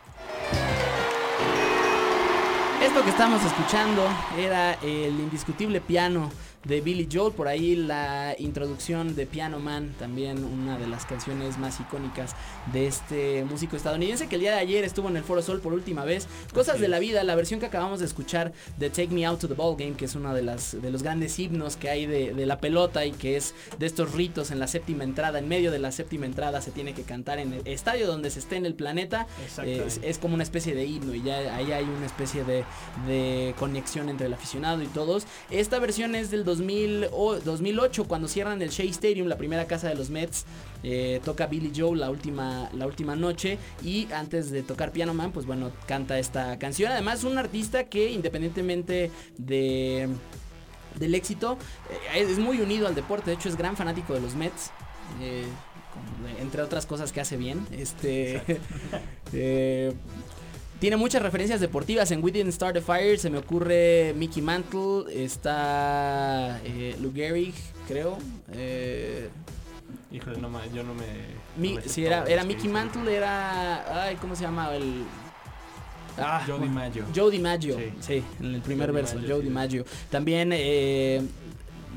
[2.86, 6.30] Esto que estamos escuchando era el indiscutible piano
[6.65, 11.58] de Billy Joel, por ahí la introducción de Piano Man, también una de las canciones
[11.58, 12.36] más icónicas
[12.73, 15.73] de este músico estadounidense que el día de ayer estuvo en el Foro Sol por
[15.73, 16.28] última vez.
[16.54, 19.47] Cosas de la vida, la versión que acabamos de escuchar de Take Me Out to
[19.47, 22.34] the Ball Game, que es uno de, las, de los grandes himnos que hay de,
[22.34, 25.71] de la pelota y que es de estos ritos en la séptima entrada, en medio
[25.71, 28.65] de la séptima entrada se tiene que cantar en el estadio donde se esté en
[28.65, 29.28] el planeta.
[29.63, 32.63] Es, es como una especie de himno y ya ahí hay una especie de,
[33.08, 35.25] de conexión entre el aficionado y todos.
[35.51, 39.88] Esta versión es del 2000 o- 2008 cuando cierran el Shea Stadium, la primera casa
[39.89, 40.46] de los Mets.
[40.84, 45.32] eh, toca Billy Joe la última, la última noche y antes de tocar Piano Man,
[45.32, 46.91] pues bueno, canta esta canción.
[46.91, 50.08] Además, un artista que independientemente de
[51.00, 51.58] del éxito
[52.13, 53.32] eh, es muy unido al deporte.
[53.32, 54.72] De hecho, es gran fanático de los Mets.
[55.22, 55.46] eh,
[56.39, 57.65] entre otras cosas que hace bien.
[57.72, 58.41] Este.
[59.34, 59.94] eh,
[60.80, 62.12] tiene muchas referencias deportivas.
[62.12, 65.04] En We Didn't Start the Fire se me ocurre Mickey Mantle.
[65.12, 67.54] Está eh, Lou Gehrig,
[67.88, 68.18] creo.
[68.54, 69.30] eh,
[70.12, 71.04] Híjole, no, yo no me...
[71.58, 72.70] Mi- no me sí, era, era Mickey.
[72.70, 74.04] Mantle, era.
[74.06, 74.74] Ay, ¿cómo se llama?
[74.76, 75.04] El.
[76.18, 77.04] Ah, Joe DiMaggio.
[77.14, 77.92] Joe DiMaggio, sí.
[78.00, 78.24] Sí.
[78.40, 79.48] en el primer Joe verso, DiMaggio, Joe sí.
[79.50, 79.86] DiMaggio.
[80.10, 81.22] También eh,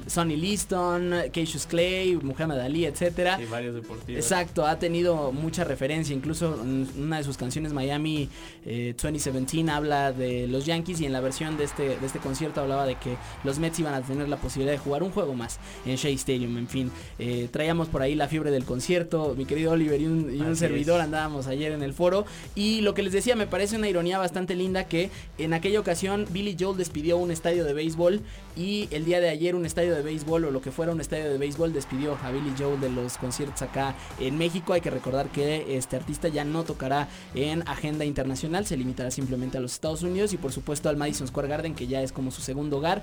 [0.09, 3.41] Sonny Liston, Cassius Clay, Muhammad Ali, etcétera.
[3.41, 4.23] Y varios deportivos.
[4.23, 8.29] Exacto, ha tenido mucha referencia, incluso en una de sus canciones Miami
[8.65, 12.61] eh, 2017 habla de los Yankees y en la versión de este, de este concierto
[12.61, 15.59] hablaba de que los Mets iban a tener la posibilidad de jugar un juego más
[15.87, 19.73] en Shea Stadium, en fin, eh, traíamos por ahí la fiebre del concierto, mi querido
[19.73, 21.05] Oliver y un, y un Así servidor es.
[21.05, 24.55] andábamos ayer en el foro y lo que les decía me parece una ironía bastante
[24.55, 28.21] linda que en aquella ocasión Billy Joel despidió un estadio de béisbol
[28.59, 31.31] y el día de ayer un estadio de béisbol o lo que fuera un estadio
[31.31, 34.73] de béisbol despidió a Billy Joel de los conciertos acá en México.
[34.73, 39.59] Hay que recordar que este artista ya no tocará en agenda internacional, se limitará simplemente
[39.59, 42.33] a los Estados Unidos y por supuesto al Madison Square Garden que ya es como
[42.33, 43.01] su segundo hogar.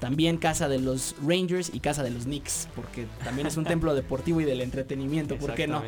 [0.00, 3.94] También casa de los Rangers y casa de los Knicks, porque también es un templo
[3.94, 5.82] deportivo y del entretenimiento, ¿por qué no?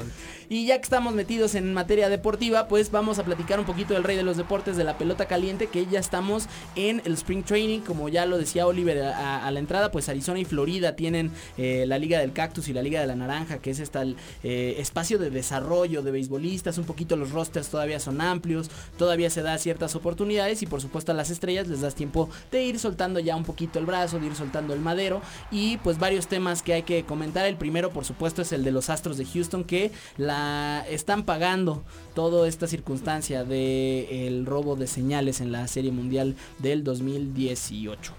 [0.49, 4.05] Y ya que estamos metidos en materia deportiva, pues vamos a platicar un poquito del
[4.05, 7.81] rey de los deportes, de la pelota caliente, que ya estamos en el Spring Training,
[7.81, 11.85] como ya lo decía Oliver a, a la entrada, pues Arizona y Florida tienen eh,
[11.87, 14.77] la Liga del Cactus y la Liga de la Naranja, que es esta el, eh,
[14.79, 19.57] espacio de desarrollo de beisbolistas, un poquito los rosters todavía son amplios, todavía se da
[19.59, 23.37] ciertas oportunidades y por supuesto a las estrellas les das tiempo de ir soltando ya
[23.37, 26.83] un poquito el brazo, de ir soltando el madero y pues varios temas que hay
[26.83, 27.47] que comentar.
[27.47, 31.83] El primero por supuesto es el de los Astros de Houston que la están pagando
[32.15, 38.13] toda esta circunstancia de el robo de señales en la Serie Mundial del 2018.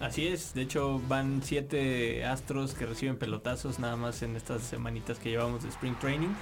[0.00, 5.18] Así es, de hecho van siete astros que reciben pelotazos nada más en estas semanitas
[5.18, 6.34] que llevamos de Spring Training.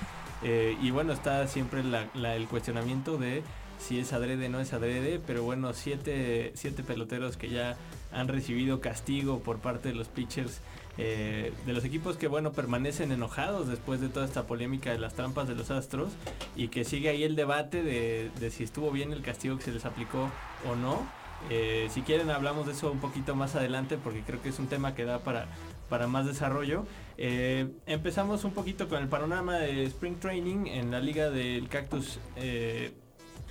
[0.43, 3.43] Eh, y bueno, está siempre el cuestionamiento de
[3.83, 7.77] si es adrede o no es adrede, pero bueno, siete, siete peloteros que ya
[8.13, 10.61] han recibido castigo por parte de los pitchers
[10.99, 15.15] eh, de los equipos que bueno permanecen enojados después de toda esta polémica de las
[15.15, 16.11] trampas de los astros
[16.55, 19.73] y que sigue ahí el debate de, de si estuvo bien el castigo que se
[19.73, 20.31] les aplicó
[20.71, 21.07] o no.
[21.51, 24.69] Eh, si quieren hablamos de eso un poquito más adelante porque creo que es un
[24.69, 25.47] tema que da para,
[25.89, 26.85] para más desarrollo.
[27.17, 32.21] Eh, empezamos un poquito con el panorama de Spring Training en la liga del Cactus.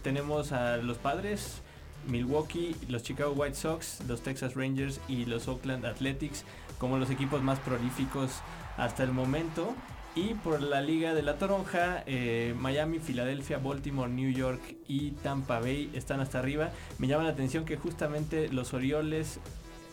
[0.04, 1.62] Tenemos a los padres,
[2.08, 6.46] Milwaukee, los Chicago White Sox, los Texas Rangers y los Oakland Athletics
[6.78, 8.32] como los equipos más prolíficos
[8.78, 9.76] hasta el momento.
[10.14, 15.60] Y por la Liga de la Toronja, eh, Miami, Filadelfia, Baltimore, New York y Tampa
[15.60, 16.72] Bay están hasta arriba.
[16.98, 19.40] Me llama la atención que justamente los Orioles,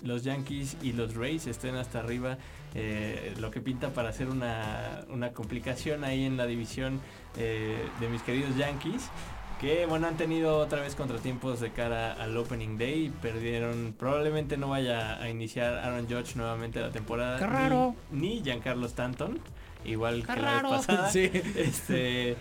[0.02, 2.38] los Yankees y los Rays estén hasta arriba.
[2.74, 7.00] eh, lo que pinta para hacer una, una complicación ahí en la división
[7.36, 9.08] eh, de mis queridos Yankees.
[9.60, 13.12] Que bueno, han tenido otra vez contratiempos de cara al Opening Day.
[13.20, 17.38] Perdieron, probablemente no vaya a iniciar Aaron Judge nuevamente la temporada.
[17.38, 17.96] ¡Qué raro!
[18.12, 19.40] Ni, ni Giancarlo Stanton.
[19.84, 21.08] Igual ¡Qué que la vez pasada.
[21.10, 21.28] Sí.
[21.56, 22.36] Este,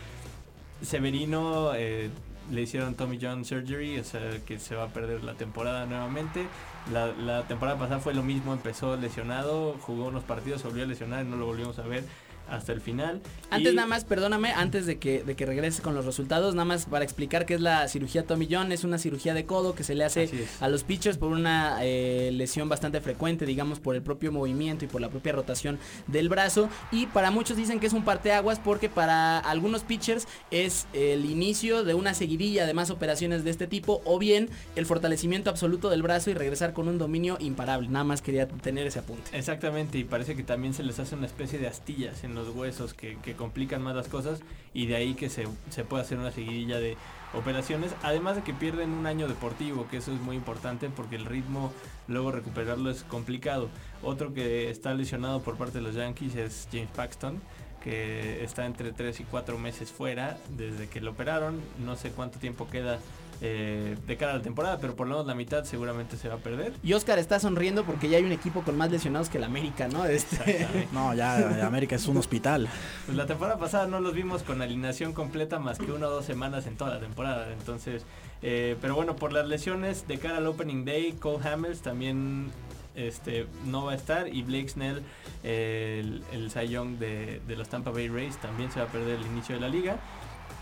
[0.83, 2.11] Severino eh,
[2.51, 6.45] le hicieron Tommy John Surgery, o sea que se va a perder la temporada nuevamente.
[6.93, 10.87] La, la temporada pasada fue lo mismo, empezó lesionado, jugó unos partidos, se volvió a
[10.87, 12.03] lesionar y no lo volvimos a ver
[12.49, 13.21] hasta el final.
[13.49, 16.65] Antes Y- nada más, perdóname, antes de que, de que regrese con los resultados, nada
[16.65, 19.83] más para explicar qué es la cirugía Tommy John, es una cirugía de codo que
[19.83, 20.29] se le hace
[20.59, 24.87] a los pitchers por una eh, lesión bastante frecuente, digamos, por el propio movimiento y
[24.87, 26.69] por la propia rotación del brazo.
[26.91, 31.83] Y para muchos dicen que es un parteaguas porque para algunos pitchers es el inicio
[31.83, 36.01] de una seguidilla de más operaciones de este tipo o bien el fortalecimiento absoluto del
[36.01, 37.87] brazo y regresar con un dominio imparable.
[37.87, 39.37] Nada más quería tener ese apunte.
[39.37, 42.93] Exactamente, y parece que también se les hace una especie de astillas en los huesos
[42.93, 44.41] que, complican más las cosas
[44.73, 45.47] y de ahí que se,
[45.83, 46.97] puede hacer una seguidilla de
[47.33, 51.25] operaciones, además de que pierden un año deportivo, que eso es muy importante porque el
[51.25, 51.71] ritmo
[52.07, 53.69] luego recuperarlo es complicado.
[54.01, 57.41] Otro que está lesionado por parte de los Yankees es James Paxton,
[57.83, 62.39] que está entre 3 y 4 meses fuera desde que lo operaron, no sé cuánto
[62.39, 62.99] tiempo queda
[63.41, 66.35] eh, de cara a la temporada, pero por lo menos la mitad seguramente se va
[66.35, 66.73] a perder.
[66.83, 69.87] Y Oscar está sonriendo porque ya hay un equipo con más lesionados que el América,
[69.87, 70.05] ¿no?
[70.05, 70.87] Este, Exactamente.
[70.93, 72.67] No, ya América es un hospital.
[73.05, 76.25] Pues la temporada pasada no los vimos con alineación completa más que una o dos
[76.25, 77.51] semanas en toda la temporada.
[77.53, 78.03] Entonces,
[78.41, 82.51] eh, pero bueno, por las lesiones de cara al Opening Day, Cole Hammers también
[82.95, 85.03] este, no va a estar y Blake Snell,
[85.43, 88.89] eh, el, el Cy Young de, de los Tampa Bay Rays, también se va a
[88.89, 89.97] perder el inicio de la liga.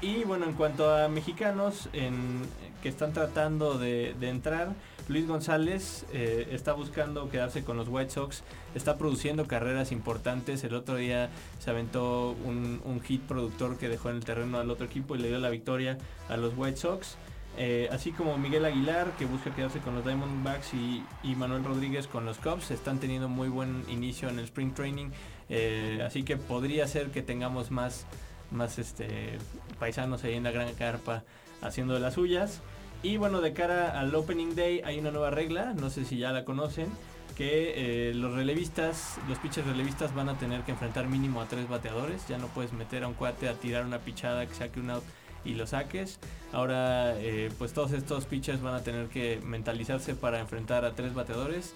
[0.01, 1.89] Y bueno, en cuanto a mexicanos
[2.83, 4.73] que están tratando de, entrar,
[5.07, 8.43] Luis González eh, está buscando quedarse con los White Sox,
[8.75, 10.63] está produciendo carreras importantes.
[10.63, 11.29] El otro día
[11.59, 15.29] se aventó un, hit productor que dejó en el terreno al otro equipo y le
[15.29, 15.97] dio la victoria
[16.29, 17.17] a los White Sox.
[17.57, 22.05] Eh, así como Miguel Aguilar, que busca quedarse con los Diamondbacks, y, y Manuel Rodríguez
[22.07, 25.11] con los Cubs, están teniendo muy buen inicio en el Spring Training.
[25.47, 28.05] eh, así que podría ser que tengamos más,
[28.55, 29.37] más este,
[29.79, 31.23] paisanos ahí en la gran carpa
[31.61, 32.61] haciendo las suyas.
[33.03, 36.31] Y bueno, de cara al Opening Day hay una nueva regla, no sé si ya
[36.31, 36.87] la conocen.
[37.35, 41.67] que eh, los relevistas, los pitchers relevistas van a tener que enfrentar mínimo a tres
[41.67, 42.25] bateadores.
[42.29, 45.03] Ya no puedes meter a un cuate a tirar una pichada que saque un out
[45.43, 46.19] y lo saques.
[46.53, 51.13] Ahora, eh, pues todos estos pitchers van a tener que mentalizarse para enfrentar a tres
[51.13, 51.73] bateadores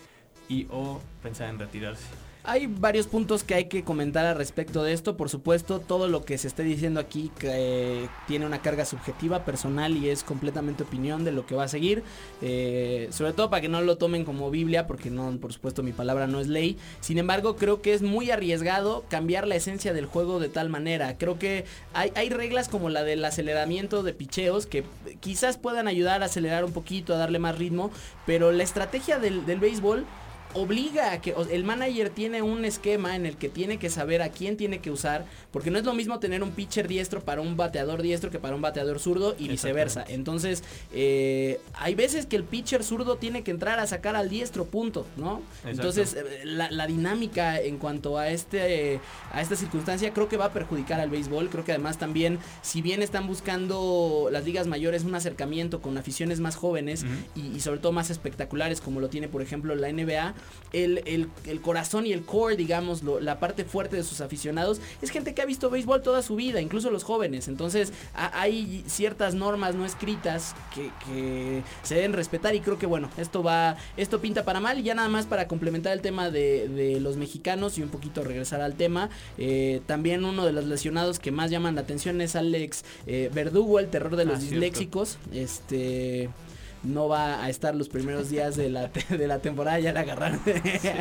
[0.47, 2.07] y o pensar en retirarse.
[2.49, 5.15] Hay varios puntos que hay que comentar al respecto de esto.
[5.15, 9.95] Por supuesto, todo lo que se esté diciendo aquí eh, tiene una carga subjetiva, personal
[9.95, 12.01] y es completamente opinión de lo que va a seguir.
[12.41, 15.91] Eh, sobre todo para que no lo tomen como Biblia, porque no, por supuesto, mi
[15.91, 16.75] palabra no es ley.
[17.01, 21.19] Sin embargo, creo que es muy arriesgado cambiar la esencia del juego de tal manera.
[21.19, 24.85] Creo que hay, reglas como la del aceleramiento de picheos que
[25.19, 27.91] quizás puedan ayudar a acelerar un poquito, a darle más ritmo,
[28.25, 30.07] pero la estrategia del béisbol
[30.53, 34.29] obliga a que el manager tiene un esquema en el que tiene que saber a
[34.29, 37.55] quién tiene que usar, porque no es lo mismo tener un pitcher diestro para un
[37.55, 40.03] bateador diestro que para un bateador zurdo y viceversa.
[40.07, 44.65] Entonces, eh, hay veces que el pitcher zurdo tiene que entrar a sacar al diestro,
[44.65, 45.41] punto, ¿no?
[45.65, 48.99] Entonces, eh, la, dinámica en cuanto a este
[49.31, 51.49] a esta circunstancia creo que va a perjudicar al béisbol.
[51.49, 56.39] Creo que además también, si bien están buscando las ligas mayores un acercamiento con aficiones
[56.39, 60.33] más jóvenes y, y sobre todo más espectaculares, como lo tiene, por ejemplo, la NBA,
[60.73, 65.41] el, corazón y el core, digamos, la parte fuerte de sus aficionados, es gente que
[65.41, 67.47] ha visto béisbol toda su vida, incluso los jóvenes.
[67.47, 73.43] Entonces hay ciertas normas no escritas que, se deben respetar y creo que bueno, esto
[73.43, 77.17] va, esto pinta para mal y ya nada más para complementar el tema de, los
[77.17, 79.09] mexicanos y un poquito regresar al tema.
[79.37, 83.79] Eh, también uno de los lesionados que más llaman la atención es Alex eh, Verdugo,
[83.79, 85.17] el terror de los ah, disléxicos.
[85.31, 86.29] Este
[86.83, 90.39] no va a estar los primeros días de la, de la temporada, ya la agarraron.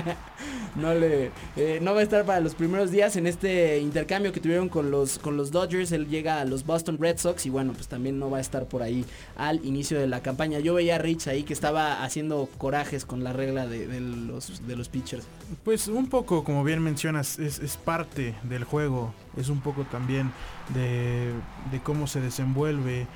[0.77, 4.41] no, le, eh, no va a estar para los primeros días en este intercambio que
[4.41, 5.93] tuvieron con los, con los Dodgers.
[5.93, 8.67] Él llega a los Boston Red Sox y bueno, pues también no va a estar
[8.67, 9.05] por ahí
[9.37, 10.59] al inicio de la campaña.
[10.59, 14.77] Yo veía a Rich ahí que estaba haciendo corajes con la regla de, los, de
[14.77, 15.27] los pitchers.
[15.65, 19.15] Pues un poco, como bien mencionas, es, es parte del juego.
[19.37, 20.33] Es un poco también
[20.75, 21.33] de,
[21.71, 23.07] de cómo se desenvuelve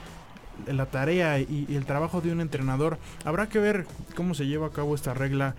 [0.67, 2.99] la tarea y, el trabajo de un entrenador.
[3.25, 5.55] Habrá que ver cómo se lleva a cabo esta regla.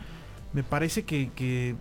[0.53, 1.75] Me parece que,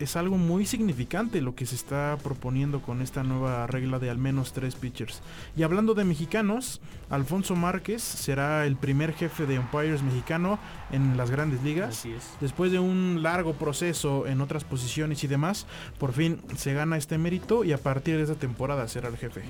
[0.00, 4.18] es algo muy significante lo que se está proponiendo con esta nueva regla de al
[4.18, 5.22] menos tres pitchers.
[5.56, 6.80] Y hablando de mexicanos,
[7.10, 10.58] Alfonso Márquez será el primer jefe de umpires mexicano
[10.90, 12.04] en las grandes ligas.
[12.40, 15.66] Después de un largo proceso en otras posiciones y demás,
[15.98, 19.42] por fin se gana este mérito y a partir de esta temporada será el jefe.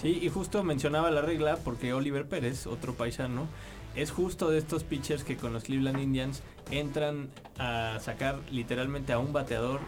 [0.00, 3.46] Sí, y justo mencionaba la regla porque Oliver Pérez, otro paisano,
[3.94, 9.18] es justo de estos pitchers que con los Cleveland Indians entran a sacar literalmente a
[9.18, 9.80] un bateador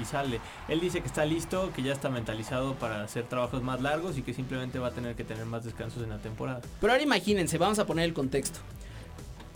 [0.00, 0.40] y, sale.
[0.68, 4.22] Él dice que está listo, que ya está mentalizado para hacer trabajos más largos y
[4.22, 6.60] que simplemente va a tener que tener más descansos en la temporada.
[6.80, 8.60] Pero ahora imagínense, vamos a poner el contexto.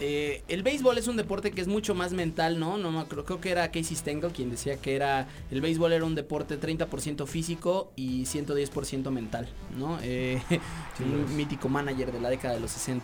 [0.00, 2.78] Eh, el béisbol es un deporte que es mucho más mental, ¿no?
[2.78, 6.16] no creo, creo que era Casey Stengel quien decía que era el béisbol era un
[6.16, 9.98] deporte 30% físico y 110% mental, ¿no?
[10.02, 10.42] Eh,
[11.00, 12.94] un mítico manager de la década de los 60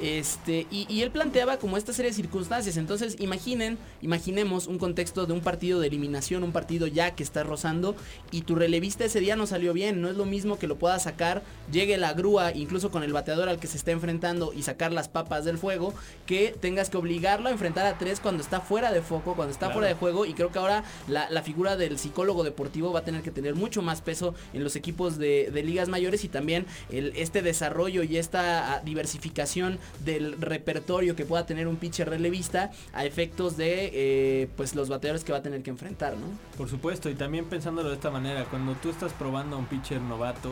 [0.00, 2.76] este y, él planteaba como esta serie de circunstancias.
[2.76, 7.42] Entonces imaginen, imaginemos un contexto de un partido de eliminación, un partido ya que está
[7.42, 7.94] rozando
[8.30, 10.00] y tu relevista ese día no salió bien.
[10.00, 13.48] No es lo mismo que lo pueda sacar, llegue la grúa, incluso con el bateador
[13.48, 15.94] al que se está enfrentando y sacar las papas del fuego
[16.26, 19.70] que tengas que obligarlo a enfrentar a tres cuando está fuera de foco, cuando está
[19.70, 20.26] fuera de juego.
[20.26, 23.82] Y creo que ahora la, figura del psicólogo deportivo va a tener que tener mucho
[23.82, 28.74] más peso en los equipos de, ligas mayores y también el, este desarrollo y esta
[28.74, 34.74] ah, diversificación del repertorio que pueda tener un pitcher relevista a efectos de eh, pues
[34.74, 36.26] los bateadores que va a tener que enfrentar, ¿no?
[36.56, 40.00] Por supuesto, y también pensándolo de esta manera, cuando tú estás probando a un pitcher
[40.00, 40.50] novato,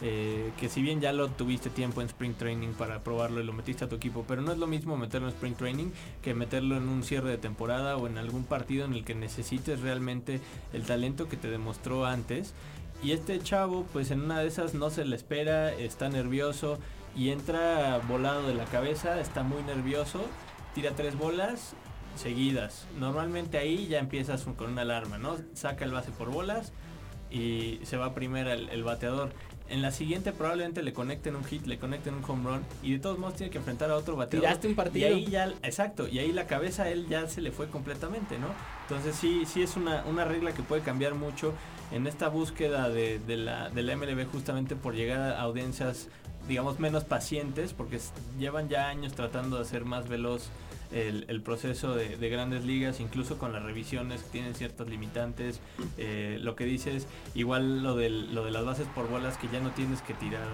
[0.00, 3.52] eh, que si bien ya lo tuviste tiempo en Spring Training para probarlo y lo
[3.52, 6.76] metiste a tu equipo, pero no es lo mismo meterlo en Spring Training que meterlo
[6.76, 10.40] en un cierre de temporada o en algún partido en el que necesites realmente
[10.72, 12.54] el talento que te demostró antes.
[13.02, 16.78] Y este chavo, pues en una de esas no se le espera, está nervioso
[17.14, 20.24] y entra volado de la cabeza, está muy nervioso,
[20.74, 21.74] tira tres bolas
[22.16, 22.86] seguidas.
[22.98, 25.36] Normalmente ahí ya empiezas con una alarma, ¿no?
[25.52, 26.72] Saca el base por bolas
[27.30, 29.32] y se va primero el bateador
[29.68, 32.98] en la siguiente probablemente le conecten un hit, le conecten un home run y de
[32.98, 34.46] todos modos tiene que enfrentar a otro bateador.
[34.46, 35.08] Tiraste un partido.
[35.08, 38.38] Y ahí ya, exacto, y ahí la cabeza a él ya se le fue completamente,
[38.38, 38.48] ¿no?
[38.82, 41.54] Entonces sí, sí es una, una regla que puede cambiar mucho
[41.92, 46.08] en esta búsqueda de, de, la, de la MLB justamente por llegar a audiencias
[46.48, 47.98] digamos menos pacientes porque
[48.38, 50.50] llevan ya años tratando de hacer más veloz
[50.94, 55.60] el, proceso de, grandes ligas, incluso con las revisiones que tienen ciertas limitantes.
[55.98, 59.60] Eh, lo que dices, igual lo, del, lo de las bases por bolas, que ya
[59.60, 60.46] no tienes que tirar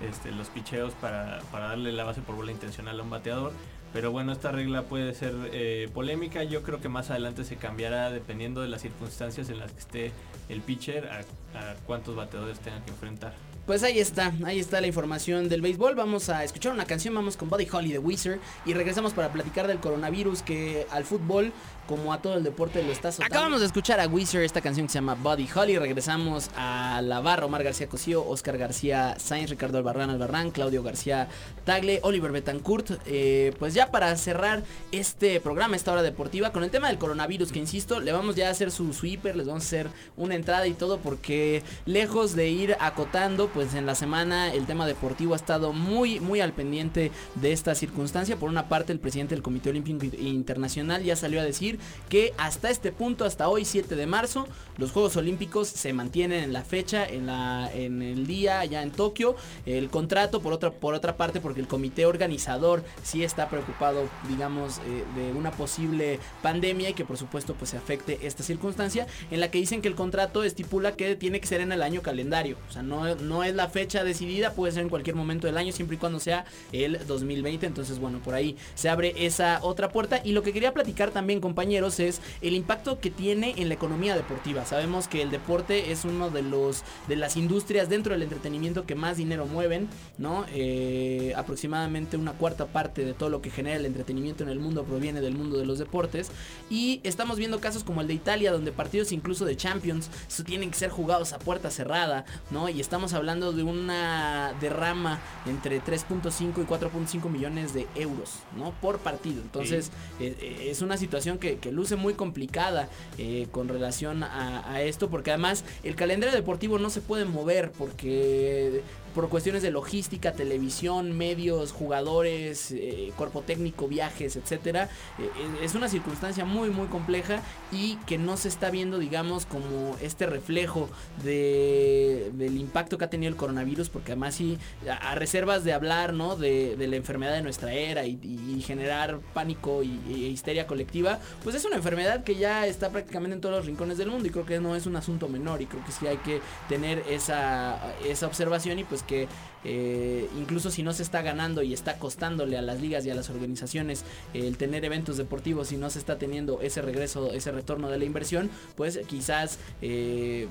[0.00, 3.52] este, los picheos para, darle la base por bola intencional a un bateador,
[3.92, 6.44] Pero bueno, esta regla puede ser eh, polémica.
[6.44, 10.12] Yo creo que más adelante se cambiará dependiendo de las circunstancias en las que esté
[10.48, 11.20] el pitcher a,
[11.58, 13.32] a cuántos bateadores tengan que enfrentar.
[13.66, 15.94] Pues ahí está, ahí está la información del béisbol.
[15.94, 19.66] Vamos a escuchar una canción, vamos con Buddy Holly de Wizard y regresamos para platicar
[19.66, 21.52] del coronavirus que al fútbol,
[21.86, 23.34] como a todo el deporte, lo está azotando.
[23.34, 25.76] Acabamos de escuchar a Wizard esta canción que se llama Buddy Holly.
[25.76, 31.28] Regresamos a La Barra, Omar García Cosío, Oscar García Sainz, Ricardo Albarrán Albarrán, Claudio García
[31.66, 32.92] Tagle, Oliver Betancourt.
[33.04, 37.52] Eh, pues ya para cerrar este programa, esta hora deportiva, con el tema del coronavirus,
[37.52, 40.66] que insisto, le vamos ya a hacer su sweeper, les vamos a hacer una entrada
[40.66, 45.36] y todo, porque lejos de ir acotando, pues en la semana el tema deportivo ha
[45.36, 48.36] estado muy, muy al pendiente de esta circunstancia.
[48.36, 51.78] Por una parte, el presidente del Comité Olímpico Internacional ya salió a decir
[52.08, 56.52] que hasta este punto, hasta hoy 7 de marzo, los Juegos Olímpicos se mantienen en
[56.52, 59.36] la fecha, en, la, en el día, allá en Tokio.
[59.66, 64.78] El contrato, por otra, por otra parte, porque el comité organizador sí está preocupado, digamos,
[64.78, 69.40] eh, de una posible pandemia y que por supuesto pues se afecte esta circunstancia, en
[69.40, 72.56] la que dicen que el contrato estipula que tiene que ser en el año calendario.
[72.68, 75.72] O sea, no, no es la fecha decidida, puede ser en cualquier momento del año,
[75.72, 77.66] siempre y cuando sea el 2020.
[77.66, 80.20] Entonces, bueno, por ahí se abre esa otra puerta.
[80.24, 84.14] Y lo que quería platicar también, compañeros, es el impacto que tiene en la economía
[84.14, 84.64] deportiva.
[84.64, 88.94] Sabemos que el deporte es uno de los de las industrias dentro del entretenimiento que
[88.94, 90.44] más dinero mueven, ¿no?
[90.52, 94.84] Eh, aproximadamente una cuarta parte de todo lo que genera el entretenimiento en el mundo
[94.84, 96.30] proviene del mundo de los deportes.
[96.70, 100.10] Y estamos viendo casos como el de Italia, donde partidos incluso de Champions
[100.44, 102.68] tienen que ser jugados a puerta cerrada, ¿no?
[102.68, 108.72] Y estamos hablando de una derrama entre 3.5 y 4.5 millones de euros, ¿no?
[108.80, 109.40] Por partido.
[109.42, 109.90] Entonces,
[110.20, 112.88] eh, eh, es una situación que, que luce muy complicada
[113.18, 117.72] eh, con relación a, a esto, porque además el calendario deportivo no se puede mover
[117.72, 118.82] porque
[119.18, 124.88] por cuestiones de logística, televisión, medios, jugadores, eh, cuerpo técnico, viajes, etcétera,
[125.18, 125.28] eh,
[125.60, 127.42] es una circunstancia muy muy compleja
[127.72, 130.88] y que no se está viendo, digamos, como este reflejo
[131.24, 134.56] de, del impacto que ha tenido el coronavirus, porque además sí,
[134.88, 136.36] a, reservas de hablar, ¿no?
[136.36, 141.64] De, la enfermedad de nuestra era y, generar pánico y, y, histeria colectiva, pues es
[141.64, 144.60] una enfermedad que ya está prácticamente en todos los rincones del mundo y creo que
[144.60, 148.78] no es un asunto menor y creo que sí hay que tener esa, esa observación
[148.78, 149.26] y pues que
[149.64, 153.14] eh, incluso si no se está ganando y está costándole a las ligas y a
[153.16, 157.50] las organizaciones eh, el tener eventos deportivos y no se está teniendo ese regreso, ese
[157.50, 160.46] retorno de la inversión, pues quizás eh,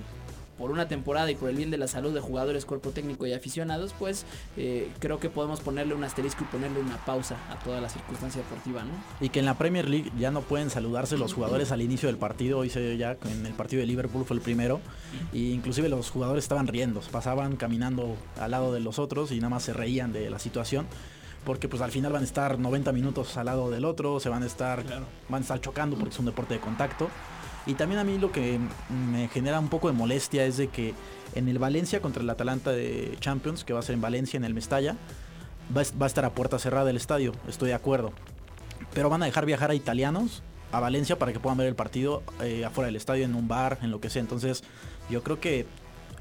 [0.57, 3.33] por una temporada y por el bien de la salud de jugadores, cuerpo técnico y
[3.33, 4.25] aficionados, pues
[4.57, 8.41] eh, creo que podemos ponerle un asterisco y ponerle una pausa a toda la circunstancia
[8.41, 8.91] deportiva, ¿no?
[9.19, 12.17] Y que en la Premier League ya no pueden saludarse los jugadores al inicio del
[12.17, 14.81] partido, hoy se dio ya en el partido de Liverpool fue el primero,
[15.33, 19.49] y inclusive los jugadores estaban riendo, pasaban caminando al lado de los otros y nada
[19.49, 20.87] más se reían de la situación
[21.47, 24.43] porque pues al final van a estar 90 minutos al lado del otro, se van
[24.43, 25.05] a estar claro.
[25.29, 27.09] van a estar chocando porque es un deporte de contacto.
[27.67, 28.59] Y también a mí lo que
[29.11, 30.93] me genera un poco de molestia es de que
[31.35, 34.45] en el Valencia contra el Atalanta de Champions, que va a ser en Valencia, en
[34.45, 34.95] el Mestalla,
[35.75, 38.13] va, a estar a puerta cerrada el estadio, estoy de acuerdo.
[38.93, 42.23] Pero van a dejar viajar a italianos a Valencia para que puedan ver el partido
[42.41, 44.21] eh, afuera del estadio, en un bar, en lo que sea.
[44.21, 44.63] Entonces
[45.09, 45.65] yo creo que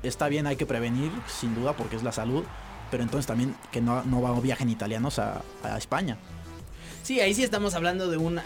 [0.03, 2.45] está bien, hay que prevenir, sin duda, porque es la salud.
[2.91, 6.19] Pero entonces también que no, no viajen italianos a, a España.
[7.07, 8.41] Sí, ahí sí estamos hablando de un,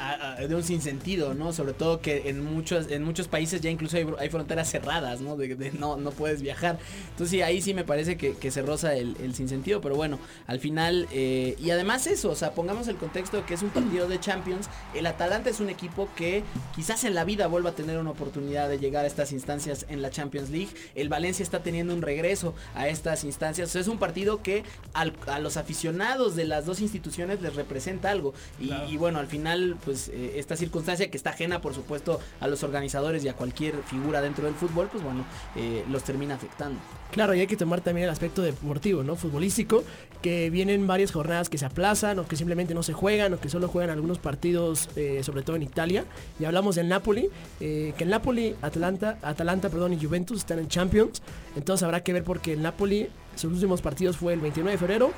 [0.46, 1.54] de un sinsentido, ¿no?
[1.54, 5.34] Sobre todo que en muchos, en muchos países ya incluso hay, fronteras cerradas, ¿no?
[5.38, 6.78] De, no, no puedes viajar.
[7.08, 10.60] Entonces sí, ahí sí me parece que, se roza el, el, sinsentido, pero bueno, al
[10.60, 14.06] final, eh, y además eso, o sea, pongamos el contexto de que es un partido
[14.08, 16.42] de Champions, el Atalanta es un equipo que
[16.76, 20.02] quizás en la vida vuelva a tener una oportunidad de llegar a estas instancias en
[20.02, 23.88] la Champions League, el Valencia está teniendo un regreso a estas instancias, o sea, es
[23.88, 28.34] un partido que a los aficionados de las dos instituciones les representa algo.
[28.58, 28.88] Y, claro.
[28.90, 32.62] y, bueno, al final, pues eh, esta circunstancia que está ajena, por supuesto, a los
[32.62, 35.24] organizadores y a cualquier figura dentro del fútbol, pues bueno,
[35.56, 36.78] eh, los termina afectando.
[37.10, 39.16] Claro, y hay que tomar también el aspecto deportivo, ¿no?
[39.16, 39.82] Futbolístico,
[40.22, 43.48] que vienen varias jornadas que se aplazan o que simplemente no se juegan o que
[43.48, 46.04] solo juegan algunos partidos, eh, sobre todo en Italia.
[46.38, 47.28] Y hablamos del Napoli,
[47.58, 51.22] que el Napoli, Atlanta, Atalanta, perdón, y Juventus están en Champions.
[51.56, 55.12] Entonces habrá que ver porque el Napoli, sus últimos partidos fue el 29 de febrero,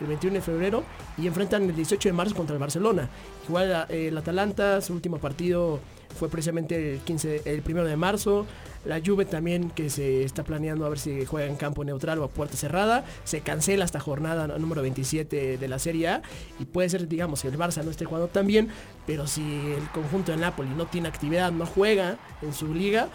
[0.00, 0.84] el 21 de febrero
[1.18, 3.08] y enfrentan el 18 de marzo contra el Barcelona.
[3.48, 5.80] Igual eh, el Atalanta, su último partido
[6.16, 8.46] fue precisamente el 15, el primero de marzo.
[8.84, 12.24] La Juve también que se está planeando a ver si juega en campo neutral o
[12.24, 13.04] a puerta cerrada.
[13.24, 16.22] Se cancela esta jornada número 27 de la Serie A
[16.60, 18.68] y puede ser, digamos, que el Barça no esté jugando tan bien,
[19.06, 23.08] pero si el conjunto de Napoli no tiene actividad, no juega en su liga,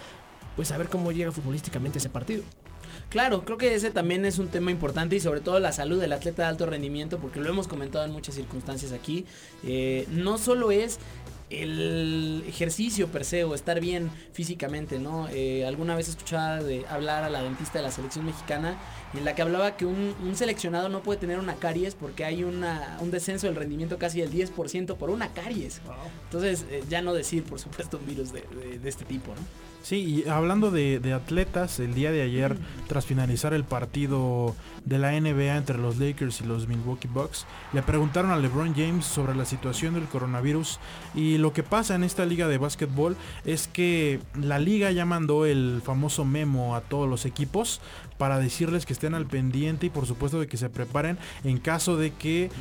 [0.55, 2.43] pues a ver cómo llega futbolísticamente ese partido.
[3.12, 6.14] Claro, creo que ese también es un tema importante y sobre todo la salud del
[6.14, 9.26] atleta de alto rendimiento, porque lo hemos comentado en muchas circunstancias aquí.
[9.66, 10.97] Eh, no solo es
[11.49, 15.28] el ejercicio per se o estar bien físicamente, ¿no?
[15.28, 18.78] Eh, alguna vez escuchaba de hablar a la dentista de la selección mexicana
[19.14, 22.97] en la que hablaba que un, seleccionado no puede tener una caries porque hay una,
[23.01, 25.82] un descenso del rendimiento casi del 10% por una caries.
[26.24, 28.45] Entonces, eh, ya no decir, por supuesto, un virus de,
[28.82, 29.70] de este tipo, ¿no?
[29.84, 32.55] Sí, y hablando de, atletas, el día de ayer,
[32.88, 34.55] tras finalizar el partido
[34.86, 39.05] de la NBA entre los Lakers y los Milwaukee Bucks, le preguntaron a LeBron James
[39.05, 40.79] sobre la situación del coronavirus.
[41.15, 45.45] Y lo que pasa en esta liga de básquetbol es que la liga ya mandó
[45.45, 47.82] el famoso memo a todos los equipos
[48.19, 51.97] para decirles que estén al pendiente y por supuesto de que se preparen en caso
[51.97, 52.51] de que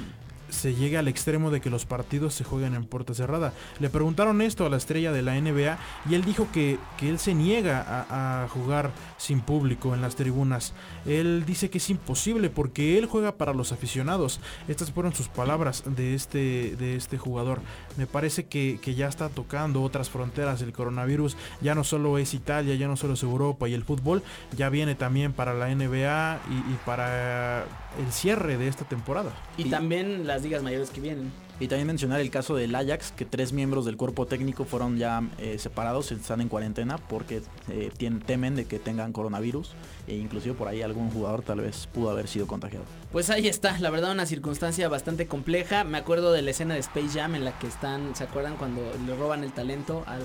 [0.51, 3.53] se llegue al extremo de que los partidos se jueguen en puerta cerrada.
[3.79, 5.79] Le preguntaron esto a la estrella de la NBA
[6.09, 10.73] y él dijo que, que él se niega a, jugar sin público en las tribunas.
[11.07, 14.41] Él dice que es imposible porque él juega para los aficionados.
[14.69, 17.61] Estas fueron sus palabras de este, de este jugador.
[17.97, 21.37] Me parece que, ya está tocando otras fronteras el coronavirus.
[21.61, 24.23] Ya no solo es Italia, ya no solo es Europa y el fútbol,
[24.57, 27.65] ya viene también para la NBA y, para
[27.99, 29.33] el cierre de esta temporada.
[29.57, 31.33] Y, también ligas mayores que vienen.
[31.61, 35.23] Y también mencionar el caso del Ajax, que tres miembros del cuerpo técnico fueron ya
[35.39, 39.75] eh, separados, están en cuarentena porque eh, tienen, temen de que tengan coronavirus
[40.09, 42.85] e inclusive por ahí algún jugador tal vez pudo haber sido contagiado.
[43.13, 45.85] Pues ahí está, la verdad una circunstancia bastante compleja.
[45.85, 48.81] Me acuerdo de la escena de Space Jam en la que están, ¿se acuerdan cuando
[49.07, 50.19] le roban el talento a,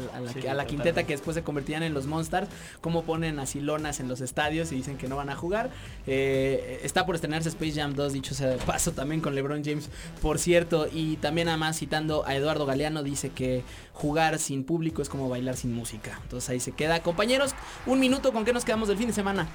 [0.54, 2.48] la, quinteta que después se convertían en los Monsters?
[2.82, 5.70] Cómo ponen así lonas en los estadios y dicen que no van a jugar.
[6.08, 9.90] Eh, está por estrenarse Space Jam 2, dicho sea de paso también con LeBron James,
[10.22, 10.88] por cierto.
[10.92, 13.64] Y también además citando a Eduardo Galeano dice que
[13.94, 16.20] jugar sin público es como bailar sin música.
[16.22, 17.02] Entonces ahí se queda.
[17.02, 17.56] Compañeros,
[17.88, 19.48] un minuto, ¿con qué nos quedamos del fin de semana?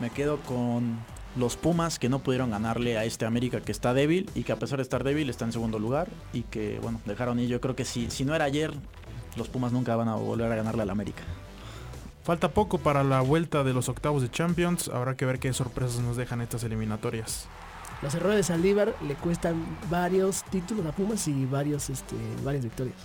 [0.00, 0.98] Me quedo con
[1.36, 4.56] los Pumas que no pudieron ganarle a este América que está débil y que a
[4.56, 7.76] pesar de estar débil está en segundo lugar y que bueno, dejaron y yo creo
[7.76, 8.74] que si, si no era ayer,
[9.36, 11.22] los Pumas nunca van a volver a ganarle al América.
[12.24, 16.00] Falta poco para la vuelta de los octavos de Champions, habrá que ver qué sorpresas
[16.00, 17.46] nos dejan estas eliminatorias.
[18.02, 22.96] Los errores de Saldívar le cuestan varios títulos a Pumas y varios, este, varias victorias.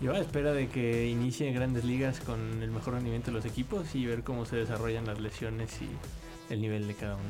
[0.00, 4.04] Yo espero de que inicien grandes ligas con el mejor rendimiento de los equipos y
[4.04, 5.88] ver cómo se desarrollan las lesiones y
[6.52, 7.24] el nivel de cada uno.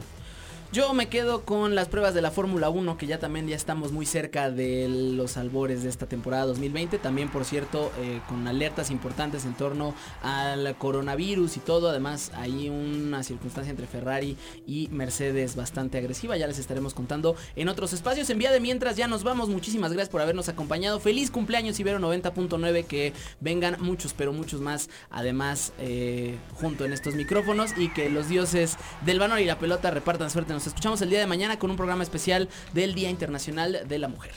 [0.73, 3.93] Yo me quedo con las pruebas de la Fórmula 1, que ya también ya estamos
[3.93, 6.99] muy cerca de los albores de esta temporada 2020.
[6.99, 11.89] También, por cierto, eh, con alertas importantes en torno al coronavirus y todo.
[11.89, 14.37] Además, hay una circunstancia entre Ferrari
[14.67, 16.37] y Mercedes bastante agresiva.
[16.37, 18.29] Ya les estaremos contando en otros espacios.
[18.29, 19.49] En vía de mientras, ya nos vamos.
[19.49, 20.99] Muchísimas gracias por habernos acompañado.
[20.99, 22.85] Feliz cumpleaños Ibero 90.9.
[22.85, 24.91] Que vengan muchos, pero muchos más.
[25.11, 27.71] Además, eh, junto en estos micrófonos.
[27.79, 31.21] Y que los dioses del valor y la pelota repartan suerte nos escuchamos el día
[31.21, 34.33] de mañana con un programa especial del Día Internacional de la Mujer.